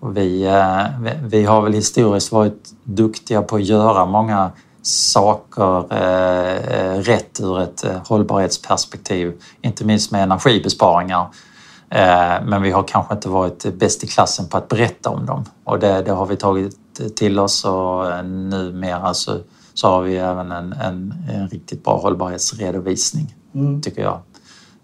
Och 0.00 0.16
vi, 0.16 0.44
eh, 0.44 0.82
vi 1.22 1.44
har 1.44 1.62
väl 1.62 1.72
historiskt 1.72 2.32
varit 2.32 2.70
duktiga 2.84 3.42
på 3.42 3.56
att 3.56 3.64
göra 3.64 4.06
många 4.06 4.50
saker 4.82 5.92
eh, 5.92 6.56
eh 6.56 6.98
rätt 6.98 7.40
ur 7.40 7.60
ett 7.60 7.84
eh, 7.84 7.96
hållbarhetsperspektiv, 8.06 9.32
inte 9.62 9.84
minst 9.84 10.12
med 10.12 10.22
energibesparingar. 10.22 11.26
Eh, 11.90 12.44
men 12.44 12.62
vi 12.62 12.70
har 12.70 12.82
kanske 12.82 13.14
inte 13.14 13.28
varit 13.28 13.78
bäst 13.78 14.04
i 14.04 14.06
klassen 14.06 14.48
på 14.48 14.56
att 14.56 14.68
berätta 14.68 15.10
om 15.10 15.26
dem 15.26 15.44
och 15.64 15.78
det, 15.78 16.02
det 16.02 16.12
har 16.12 16.26
vi 16.26 16.36
tagit 16.36 16.76
till 17.16 17.38
oss 17.38 17.64
och 17.64 18.24
numera 18.24 19.14
så 19.14 19.38
så 19.74 19.88
har 19.88 20.02
vi 20.02 20.16
även 20.16 20.52
en, 20.52 20.72
en, 20.72 21.14
en 21.32 21.48
riktigt 21.48 21.84
bra 21.84 21.96
hållbarhetsredovisning, 21.96 23.34
mm. 23.54 23.82
tycker 23.82 24.02
jag. 24.02 24.20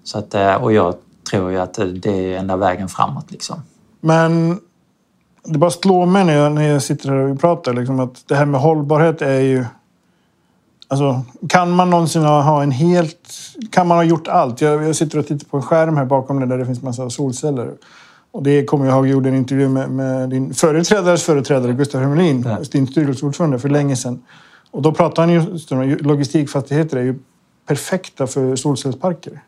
Så 0.05 0.19
att, 0.19 0.35
eh, 0.35 0.55
och 0.55 0.73
jag 0.73 0.95
tror 1.31 1.51
ju 1.51 1.59
att 1.59 1.75
det 1.75 2.35
är 2.35 2.39
enda 2.39 2.57
vägen 2.57 2.89
framåt. 2.89 3.31
Liksom. 3.31 3.63
Men 4.01 4.61
det 5.45 5.59
bara 5.59 5.71
slår 5.71 6.07
mig 6.07 6.25
när 6.25 6.35
jag, 6.35 6.53
när 6.53 6.63
jag 6.63 6.83
sitter 6.83 7.09
här 7.09 7.17
och 7.17 7.41
pratar 7.41 7.73
liksom, 7.73 8.01
att 8.01 8.23
det 8.27 8.35
här 8.35 8.47
med 8.47 8.61
hållbarhet 8.61 9.23
är 9.23 9.41
ju... 9.41 9.65
Alltså, 10.89 11.23
kan 11.49 11.71
man 11.71 11.91
någonsin 11.91 12.23
ha 12.23 12.63
en 12.63 12.71
helt... 12.71 13.31
Kan 13.71 13.87
man 13.87 13.99
ha 13.99 14.05
gjort 14.05 14.29
allt? 14.29 14.61
Jag, 14.61 14.85
jag 14.85 14.97
sitter 14.97 15.19
och 15.19 15.27
tittar 15.27 15.49
på 15.49 15.57
en 15.57 15.63
skärm 15.63 15.97
här 15.97 16.05
bakom 16.05 16.41
det 16.41 16.47
där 16.47 16.59
det 16.59 16.67
finns 16.67 16.83
massa 16.83 17.11
solceller. 17.11 17.73
Och 18.33 18.43
det 18.43 18.65
kommer 18.65 18.87
jag 18.87 18.95
ihåg, 18.95 19.07
jag 19.07 19.13
gjorde 19.13 19.29
en 19.29 19.35
intervju 19.35 19.69
med, 19.69 19.91
med 19.91 20.31
din 20.31 20.55
företrädares 20.55 21.23
företrädare 21.23 21.73
Gustav 21.73 22.01
Hermelin, 22.01 22.45
ja. 22.49 22.59
din 22.73 22.87
styrelseordförande, 22.87 23.59
för 23.59 23.69
länge 23.69 23.97
sedan. 23.97 24.23
Och 24.71 24.83
då 24.83 24.93
pratar 24.93 25.23
han 25.23 25.33
just 25.33 25.73
om 25.73 25.97
logistikfastigheter 26.01 26.97
är 26.97 27.03
ju 27.03 27.19
perfekta 27.67 28.27
för 28.27 28.57
solcellsparker. 28.57 29.41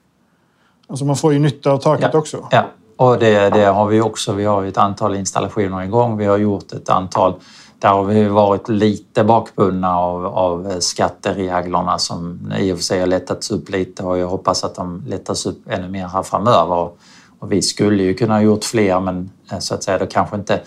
Alltså 0.87 1.05
man 1.05 1.17
får 1.17 1.33
ju 1.33 1.39
nytta 1.39 1.71
av 1.71 1.79
taket 1.79 2.11
ja. 2.13 2.19
också. 2.19 2.49
Ja, 2.51 2.65
och 2.97 3.19
det, 3.19 3.51
det, 3.51 3.65
har 3.65 3.87
vi 3.87 4.01
också. 4.01 4.33
Vi 4.33 4.45
har 4.45 4.65
ett 4.65 4.77
antal 4.77 5.15
installationer 5.15 5.83
igång. 5.83 6.17
Vi 6.17 6.27
har 6.27 6.37
gjort 6.37 6.73
ett 6.73 6.89
antal 6.89 7.35
där 7.83 7.89
har 7.89 8.05
vi 8.05 8.25
varit 8.25 8.69
lite 8.69 9.25
bakbundna 9.25 9.99
av, 9.99 10.27
av 10.27 10.81
skattereglerna 10.81 11.99
som 11.99 12.53
i 12.59 12.73
och 12.73 12.77
för 12.77 12.85
sig 12.85 13.01
har 13.01 13.07
lättats 13.07 13.51
upp 13.51 13.71
lite 13.71 14.03
och 14.03 14.19
jag 14.19 14.29
hoppas 14.29 14.65
att 14.65 14.75
de 14.75 15.03
lättas 15.07 15.47
upp 15.47 15.69
ännu 15.69 15.89
mer 15.89 16.07
här 16.07 16.23
framöver. 16.23 16.91
Och 17.39 17.53
vi 17.53 17.63
skulle 17.63 18.03
ju 18.03 18.15
kunna 18.15 18.35
ha 18.35 18.41
gjort 18.41 18.65
fler 18.65 19.01
men 19.01 19.31
eh, 19.51 19.59
så 19.59 19.75
att 19.75 19.83
säga 19.83 19.99
då 19.99 20.07
kanske 20.07 20.37
inte 20.37 20.61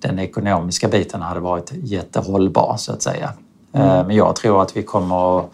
den 0.00 0.18
ekonomiska 0.18 0.88
biten 0.88 1.22
hade 1.22 1.40
varit 1.40 1.72
jättehållbar 1.72 2.76
så 2.76 2.92
att 2.92 3.02
säga. 3.02 3.32
Mm. 3.72 3.88
Eh, 3.88 4.06
men 4.06 4.16
jag 4.16 4.36
tror 4.36 4.62
att 4.62 4.76
vi 4.76 4.82
kommer 4.82 5.38
att 5.38 5.50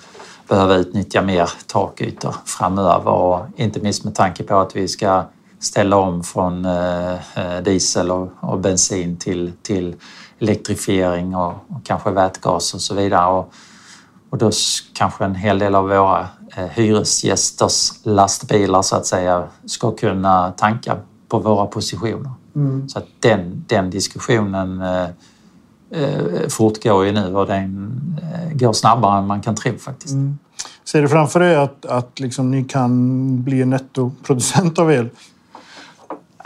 behöva 0.49 0.75
utnyttja 0.75 1.23
mer 1.23 1.51
takytor 1.67 2.35
framöver 2.45 3.11
och 3.11 3.41
inte 3.57 3.81
minst 3.81 4.05
med 4.05 4.15
tanke 4.15 4.43
på 4.43 4.57
att 4.57 4.77
vi 4.77 4.89
ska 4.89 5.23
ställa 5.59 5.97
om 5.97 6.23
från 6.23 6.65
eh, 6.65 7.61
diesel 7.65 8.11
och, 8.11 8.59
bensin 8.59 9.17
till, 9.17 9.53
till 9.63 9.97
elektrifiering 10.39 11.37
och, 11.37 11.55
kanske 11.85 12.11
vätgas 12.11 12.75
och 12.75 12.81
så 12.81 12.95
vidare. 12.95 13.33
Och, 13.33 13.53
och 14.31 14.39
då 14.39 14.51
kanske 14.93 15.25
en 15.25 15.35
hel 15.35 15.59
del 15.59 15.75
av 15.75 15.89
våra 15.89 16.29
eh, 16.57 16.65
hyresgästers 16.65 17.93
lastbilar 18.03 18.83
så 18.83 18.97
att 18.97 19.07
säga 19.07 19.49
ska 19.67 19.91
kunna 19.91 20.53
tanka 20.57 20.97
på 21.29 21.39
våra 21.39 21.67
positioner. 21.67 22.31
Mm. 22.57 22.89
Så 22.89 22.99
att 22.99 23.07
den, 23.21 23.65
den 23.69 23.91
diskussionen 23.91 24.81
eh, 24.81 25.03
eh, 25.03 25.09
fortgår 26.49 27.07
ju 27.07 27.13
nu 27.13 27.37
och 27.37 27.47
den 27.47 27.91
eh, 28.23 28.57
går 28.57 28.73
snabbare 28.73 29.19
än 29.19 29.27
man 29.27 29.43
kan 29.43 29.57
tro 29.57 29.79
faktiskt. 29.79 30.15
Mm. 30.15 30.39
Ser 30.85 31.03
du 31.03 31.09
framför 31.09 31.41
dig 31.41 31.57
att, 31.57 31.87
att 31.87 32.21
liksom 32.21 32.51
ni 32.51 32.65
kan 32.65 33.43
bli 33.43 33.63
en 33.63 33.71
nettoproducent 33.71 34.79
av 34.79 34.93
el? 34.93 35.09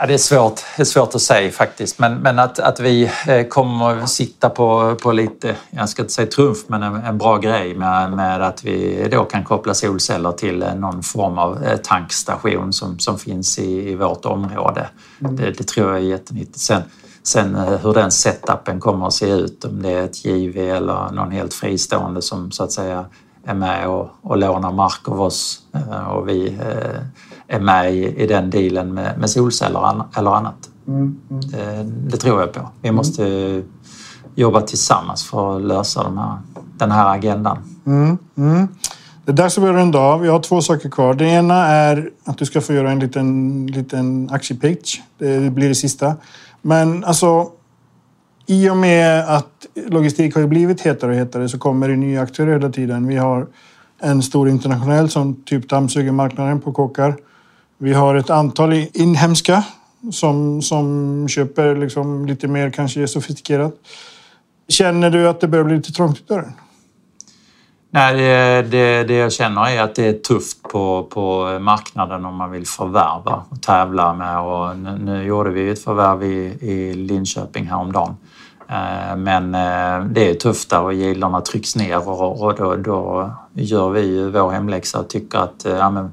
Ja, 0.01 0.05
det, 0.05 0.13
är 0.13 0.17
svårt, 0.17 0.61
det 0.77 0.83
är 0.83 0.85
svårt 0.85 1.15
att 1.15 1.21
säga 1.21 1.51
faktiskt, 1.51 1.99
men, 1.99 2.19
men 2.19 2.39
att, 2.39 2.59
att 2.59 2.79
vi 2.79 3.11
eh, 3.27 3.47
kommer 3.47 4.05
sitta 4.05 4.49
på, 4.49 4.95
på 5.01 5.11
lite, 5.11 5.55
jag 5.69 5.89
ska 5.89 6.01
inte 6.01 6.13
säga 6.13 6.27
trumf, 6.27 6.57
men 6.67 6.83
en, 6.83 6.95
en 6.95 7.17
bra 7.17 7.37
grej 7.37 7.75
med, 7.75 8.11
med 8.11 8.41
att 8.41 8.63
vi 8.63 9.07
då 9.11 9.23
kan 9.23 9.43
koppla 9.43 9.73
solceller 9.73 10.31
till 10.31 10.65
någon 10.75 11.03
form 11.03 11.37
av 11.37 11.63
eh, 11.63 11.77
tankstation 11.77 12.73
som, 12.73 12.99
som 12.99 13.19
finns 13.19 13.59
i, 13.59 13.89
i 13.89 13.95
vårt 13.95 14.25
område. 14.25 14.89
Mm. 15.21 15.35
Det, 15.35 15.51
det, 15.51 15.63
tror 15.67 15.87
jag 15.87 15.97
är 15.97 16.01
jättenyttigt. 16.01 16.59
Sen, 16.59 16.81
sen 17.29 17.55
eh, 17.55 17.77
hur 17.77 17.93
den 17.93 18.11
setupen 18.11 18.79
kommer 18.79 19.07
att 19.07 19.13
se 19.13 19.29
ut, 19.29 19.65
om 19.65 19.81
det 19.81 19.89
är 19.89 20.03
ett 20.03 20.25
JV 20.25 20.57
eller 20.57 21.11
någon 21.11 21.31
helt 21.31 21.53
fristående 21.53 22.21
som 22.21 22.51
så 22.51 22.63
att 22.63 22.71
säga 22.71 23.05
är 23.45 23.53
med 23.53 23.87
och, 23.87 24.09
och 24.21 24.37
lånar 24.37 24.71
mark 24.71 25.09
av 25.09 25.21
oss 25.21 25.59
och 26.11 26.29
vi 26.29 26.59
är 27.47 27.59
med 27.59 27.93
i, 27.93 28.23
i 28.23 28.27
den 28.27 28.49
dealen 28.49 28.93
med, 28.93 29.19
med 29.19 29.29
solceller 29.29 30.03
eller 30.17 30.31
annat. 30.31 30.69
Mm, 30.87 31.19
mm. 31.29 31.41
Det, 31.41 31.83
det, 32.11 32.17
tror 32.17 32.41
jag 32.41 32.53
på. 32.53 32.69
Vi 32.81 32.91
måste 32.91 33.27
mm. 33.27 33.63
jobba 34.35 34.61
tillsammans 34.61 35.29
för 35.29 35.55
att 35.55 35.61
lösa 35.61 36.03
de 36.03 36.17
här, 36.17 36.37
den 36.77 36.91
här 36.91 37.15
agendan. 37.15 37.57
Mm, 37.85 38.17
mm. 38.37 38.67
det 39.25 39.31
är 39.31 39.35
dags 39.35 39.57
att 39.57 39.61
börja 39.61 39.77
runda 39.77 39.99
av. 39.99 40.21
Vi 40.21 40.27
har 40.27 40.39
två 40.39 40.61
saker 40.61 40.89
kvar. 40.89 41.13
Det 41.13 41.25
ena 41.25 41.55
är 41.67 42.09
att 42.23 42.37
du 42.37 42.45
ska 42.45 42.61
få 42.61 42.73
göra 42.73 42.91
en 42.91 42.99
liten, 42.99 43.67
liten 43.67 44.29
aktiepitch. 44.31 44.99
Det 45.17 45.51
blir 45.51 45.69
det 45.69 45.75
sista. 45.75 46.15
Men 46.61 47.03
alltså, 47.03 47.51
i 48.45 48.69
och 48.69 48.77
med 48.77 49.29
att 49.35 49.65
logistik 49.87 50.35
har 50.35 50.47
blivit 50.47 50.81
hetare 50.81 51.11
och 51.11 51.17
hetare 51.17 51.49
så 51.49 51.59
kommer 51.59 51.89
det 51.89 51.95
nya 51.95 52.21
aktörer 52.21 52.51
hela 52.51 52.69
tiden. 52.69 53.07
Vi 53.07 53.17
har 53.17 53.47
en 54.01 54.23
stor 54.23 54.49
internationell 54.49 55.09
som 55.09 55.43
typ 55.43 55.69
dammsuger 55.69 56.11
marknaden 56.11 56.61
på 56.61 56.71
kåkar. 56.71 57.15
Vi 57.77 57.93
har 57.93 58.15
ett 58.15 58.29
antal 58.29 58.73
inhemska 58.73 59.63
som, 60.11 60.61
som 60.61 61.27
köper 61.27 61.75
liksom 61.75 62.25
lite 62.25 62.47
mer 62.47 62.69
kanske 62.69 63.07
sofistikerat. 63.07 63.73
Känner 64.67 65.09
du 65.09 65.29
att 65.29 65.41
det 65.41 65.47
börjar 65.47 65.65
bli 65.65 65.75
lite 65.75 65.91
trångt 65.91 66.19
i 66.19 66.23
dörren? 66.27 66.53
Nej, 67.91 68.15
det, 68.63 69.03
det, 69.03 69.13
jag 69.13 69.31
känner 69.31 69.69
är 69.69 69.81
att 69.81 69.95
det 69.95 70.05
är 70.05 70.13
tufft 70.13 70.63
på, 70.63 71.03
på 71.03 71.59
marknaden 71.59 72.25
om 72.25 72.35
man 72.35 72.51
vill 72.51 72.67
förvärva 72.67 73.43
och 73.49 73.61
tävla 73.61 74.13
med. 74.13 74.39
Och 74.39 74.77
nu, 74.77 74.97
nu 74.99 75.23
gjorde 75.23 75.49
vi 75.49 75.69
ett 75.69 75.83
förvärv 75.83 76.23
i, 76.23 76.57
i 76.61 76.93
Linköping 76.93 77.65
häromdagen. 77.65 78.15
Eh, 78.69 79.15
men 79.15 79.55
eh, 79.55 80.05
det 80.05 80.29
är 80.29 80.33
tufft 80.33 80.69
där 80.69 80.81
och 80.81 80.93
gillarna 80.93 81.41
trycks 81.41 81.75
ner 81.75 82.09
och, 82.09 82.41
och 82.41 82.55
då, 82.55 82.75
då, 82.75 83.31
gör 83.53 83.89
vi 83.89 84.01
ju 84.01 84.29
vår 84.29 84.51
hemläxa 84.51 84.99
och 84.99 85.09
tycker 85.09 85.37
att 85.37 85.65
eh, 85.65 85.75
ja, 85.75 85.89
men, 85.89 86.11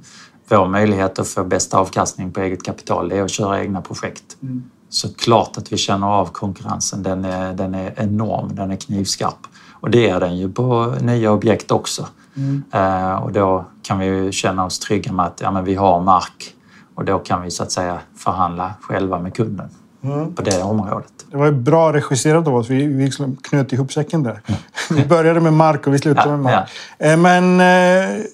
vår 0.49 0.67
möjlighet 0.67 1.19
att 1.19 1.29
få 1.29 1.45
bästa 1.45 1.79
avkastning 1.79 2.33
på 2.33 2.41
eget 2.41 2.63
kapital 2.63 3.09
det 3.09 3.19
är 3.19 3.23
att 3.23 3.31
köra 3.31 3.61
egna 3.61 3.81
projekt. 3.81 4.37
Mm. 4.43 4.71
Så 4.89 5.15
klart 5.15 5.59
att 5.59 5.73
vi 5.73 5.77
känner 5.77 6.07
av 6.07 6.27
konkurrensen. 6.27 7.03
Den 7.03 7.25
är, 7.25 7.53
den 7.53 7.75
är 7.75 7.95
enorm, 7.97 8.55
den 8.55 8.71
är 8.71 8.77
knivskarp. 8.77 9.47
Och 9.81 9.91
det 9.91 10.09
är 10.09 10.21
den 10.21 10.37
ju 10.37 10.53
på 10.53 10.95
nya 11.01 11.33
objekt 11.33 11.71
också. 11.71 12.09
Mm. 12.37 12.65
Uh, 12.75 13.15
och 13.15 13.33
då 13.33 13.65
kan 13.83 13.99
vi 13.99 14.07
ju 14.07 14.33
känna 14.33 14.65
oss 14.65 14.79
trygga 14.79 15.13
med 15.13 15.27
att 15.27 15.41
ja, 15.41 15.51
men 15.51 15.65
vi 15.65 15.75
har 15.75 16.01
mark 16.01 16.55
och 16.95 17.05
då 17.05 17.19
kan 17.19 17.43
vi 17.43 17.51
så 17.51 17.63
att 17.63 17.73
säga 17.73 17.99
förhandla 18.17 18.75
själva 18.81 19.19
med 19.19 19.35
kunden 19.35 19.69
mm. 20.03 20.35
på 20.35 20.43
det 20.43 20.63
området. 20.63 21.13
Det 21.31 21.37
var 21.37 21.47
ju 21.47 21.53
bra 21.53 21.93
regisserat 21.93 22.47
av 22.47 22.55
oss. 22.55 22.71
Vi, 22.71 22.87
vi 22.87 23.05
liksom 23.05 23.37
knöt 23.37 23.73
ihop 23.73 23.93
säcken 23.93 24.23
där. 24.23 24.41
Mm. 24.47 24.61
vi 24.91 25.07
började 25.07 25.41
med 25.41 25.53
mark 25.53 25.87
och 25.87 25.95
vi 25.95 25.99
slutade 25.99 26.31
ja, 26.31 26.37
med 26.37 26.41
mark. 26.41 26.71
Ja. 26.99 27.07
Eh, 27.07 27.17
men 27.17 27.61
eh, 27.61 28.27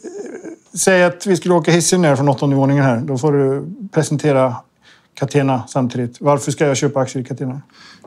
Säg 0.74 1.04
att 1.04 1.26
vi 1.26 1.36
skulle 1.36 1.54
åka 1.54 1.70
hissen 1.70 2.02
ner 2.02 2.16
från 2.16 2.28
åttonde 2.28 2.56
våningen 2.56 2.84
här. 2.84 2.96
Då 2.96 3.18
får 3.18 3.32
du 3.32 3.66
presentera 3.92 4.56
Catena 5.14 5.62
samtidigt. 5.68 6.20
Varför 6.20 6.52
ska 6.52 6.66
jag 6.66 6.76
köpa 6.76 7.00
aktier 7.00 7.22
i 7.22 7.26
Catena? 7.26 7.62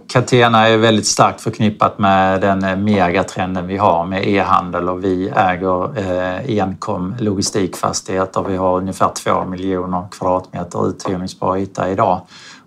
Catena 0.08 0.68
är 0.68 0.78
väldigt 0.78 1.08
starkt 1.08 1.42
förknippat 1.42 2.00
med 2.00 2.42
den 2.42 2.64
eh, 2.64 2.76
megatrenden 2.76 3.68
vi 3.68 3.78
har 3.78 4.06
med 4.06 4.28
e-handel 4.28 4.90
och 4.90 5.04
vi 5.04 5.30
äger 5.30 5.98
eh, 5.98 6.64
enkom 6.64 7.16
logistikfastigheter. 7.20 8.44
Vi 8.44 8.56
har 8.56 8.78
ungefär 8.78 9.12
två 9.24 9.46
miljoner 9.46 10.08
kvadratmeter 10.12 10.90
uthyrningsbar 10.90 11.58
yta 11.58 11.90
idag. 11.90 12.22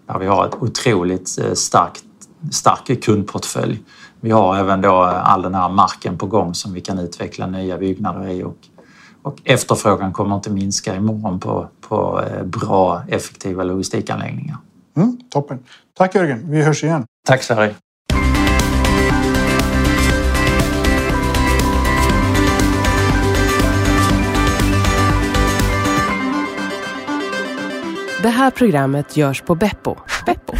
Där 0.06 0.18
vi 0.18 0.26
har 0.26 0.46
ett 0.46 0.54
otroligt 0.54 1.38
eh, 1.38 1.52
starkt, 1.52 2.04
stark 2.50 3.04
kundportfölj. 3.04 3.82
Vi 4.20 4.30
har 4.30 4.56
även 4.56 4.80
då 4.80 5.04
eh, 5.04 5.32
all 5.32 5.42
den 5.42 5.54
här 5.54 5.68
marken 5.68 6.18
på 6.18 6.26
gång 6.26 6.54
som 6.54 6.72
vi 6.72 6.80
kan 6.80 6.98
utveckla 6.98 7.46
nya 7.46 7.78
byggnader 7.78 8.28
i 8.28 8.42
och 8.42 8.56
och 9.22 9.38
efterfrågan 9.44 10.12
kommer 10.12 10.36
inte 10.36 10.50
minska 10.50 10.96
imorgon 10.96 11.40
på, 11.40 11.68
på 11.80 12.24
bra, 12.44 13.02
effektiva 13.08 13.64
logistikanläggningar. 13.64 14.56
Mm, 14.96 15.18
toppen. 15.30 15.58
Tack 15.94 16.14
Jörgen, 16.14 16.50
vi 16.50 16.62
hörs 16.62 16.84
igen. 16.84 17.06
Tack 17.28 17.42
Sverige. 17.42 17.74
Det 28.22 28.28
här 28.28 28.50
programmet 28.50 29.16
görs 29.16 29.42
på 29.42 29.54
Beppo. 29.54 29.96
Beppo. 30.26 30.54